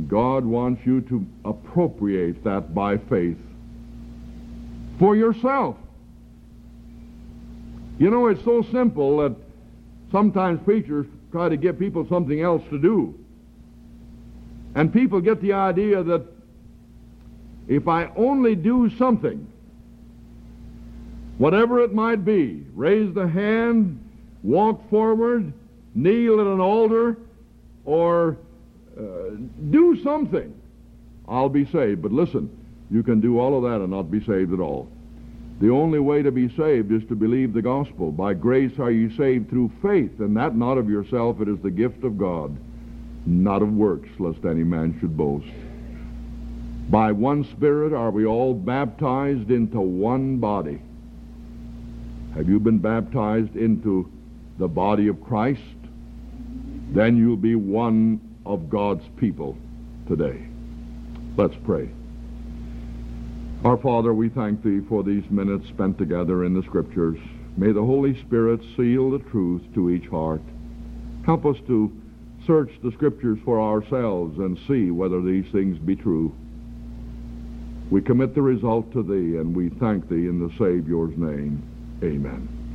God 0.07 0.43
wants 0.43 0.85
you 0.85 1.01
to 1.01 1.25
appropriate 1.45 2.43
that 2.43 2.75
by 2.75 2.97
faith 2.97 3.37
for 4.99 5.15
yourself. 5.15 5.77
You 7.97 8.09
know, 8.09 8.27
it's 8.27 8.43
so 8.43 8.61
simple 8.71 9.17
that 9.17 9.35
sometimes 10.11 10.61
preachers 10.63 11.05
try 11.31 11.47
to 11.47 11.55
give 11.55 11.79
people 11.79 12.05
something 12.07 12.41
else 12.41 12.61
to 12.69 12.77
do. 12.77 13.17
And 14.75 14.91
people 14.91 15.21
get 15.21 15.41
the 15.41 15.53
idea 15.53 16.03
that 16.03 16.25
if 17.67 17.87
I 17.87 18.11
only 18.17 18.55
do 18.55 18.89
something, 18.97 19.47
whatever 21.37 21.79
it 21.79 21.93
might 21.93 22.25
be, 22.25 22.65
raise 22.73 23.13
the 23.13 23.27
hand, 23.27 24.04
walk 24.45 24.89
forward, 24.89 25.51
kneel 25.95 26.39
at 26.39 26.47
an 26.47 26.59
altar, 26.59 27.17
or 27.83 28.37
uh, 28.97 29.35
do 29.69 30.01
something, 30.03 30.53
I'll 31.27 31.49
be 31.49 31.65
saved. 31.65 32.01
But 32.01 32.11
listen, 32.11 32.49
you 32.91 33.03
can 33.03 33.19
do 33.19 33.39
all 33.39 33.57
of 33.57 33.63
that 33.63 33.81
and 33.81 33.89
not 33.89 34.11
be 34.11 34.23
saved 34.23 34.53
at 34.53 34.59
all. 34.59 34.87
The 35.59 35.69
only 35.69 35.99
way 35.99 36.21
to 36.21 36.31
be 36.31 36.49
saved 36.55 36.91
is 36.91 37.07
to 37.07 37.15
believe 37.15 37.53
the 37.53 37.61
gospel. 37.61 38.11
By 38.11 38.33
grace 38.33 38.77
are 38.77 38.91
you 38.91 39.15
saved 39.15 39.49
through 39.49 39.71
faith, 39.81 40.19
and 40.19 40.35
that 40.37 40.55
not 40.55 40.77
of 40.77 40.89
yourself, 40.89 41.39
it 41.41 41.47
is 41.47 41.59
the 41.59 41.71
gift 41.71 42.03
of 42.03 42.17
God, 42.17 42.55
not 43.25 43.61
of 43.61 43.71
works, 43.71 44.09
lest 44.19 44.43
any 44.45 44.63
man 44.63 44.97
should 44.99 45.15
boast. 45.15 45.47
By 46.89 47.11
one 47.13 47.45
Spirit 47.45 47.93
are 47.93 48.11
we 48.11 48.25
all 48.25 48.53
baptized 48.53 49.49
into 49.49 49.79
one 49.79 50.37
body. 50.37 50.81
Have 52.35 52.49
you 52.49 52.59
been 52.59 52.79
baptized 52.79 53.55
into 53.55 54.11
the 54.57 54.67
body 54.67 55.07
of 55.07 55.23
Christ? 55.23 55.61
Then 56.91 57.17
you'll 57.17 57.37
be 57.37 57.55
one 57.55 58.19
of 58.45 58.69
God's 58.69 59.03
people 59.17 59.57
today. 60.07 60.47
Let's 61.35 61.55
pray. 61.65 61.89
Our 63.63 63.77
Father, 63.77 64.13
we 64.13 64.29
thank 64.29 64.63
Thee 64.63 64.81
for 64.87 65.03
these 65.03 65.29
minutes 65.29 65.67
spent 65.69 65.97
together 65.97 66.45
in 66.45 66.53
the 66.53 66.63
Scriptures. 66.63 67.17
May 67.57 67.71
the 67.71 67.83
Holy 67.83 68.19
Spirit 68.21 68.61
seal 68.77 69.11
the 69.11 69.19
truth 69.19 69.63
to 69.73 69.89
each 69.89 70.07
heart. 70.07 70.41
Help 71.25 71.45
us 71.45 71.57
to 71.67 71.91
search 72.45 72.69
the 72.83 72.91
Scriptures 72.91 73.39
for 73.43 73.59
ourselves 73.59 74.37
and 74.37 74.59
see 74.67 74.91
whether 74.91 75.21
these 75.21 75.51
things 75.51 75.79
be 75.79 75.95
true. 75.95 76.33
We 77.89 78.01
commit 78.01 78.35
the 78.35 78.41
result 78.41 78.91
to 78.93 79.03
Thee, 79.03 79.37
and 79.37 79.55
we 79.55 79.69
thank 79.69 80.09
Thee 80.09 80.27
in 80.27 80.39
the 80.39 80.53
Savior's 80.57 81.17
name. 81.17 81.63
Amen. 82.03 82.54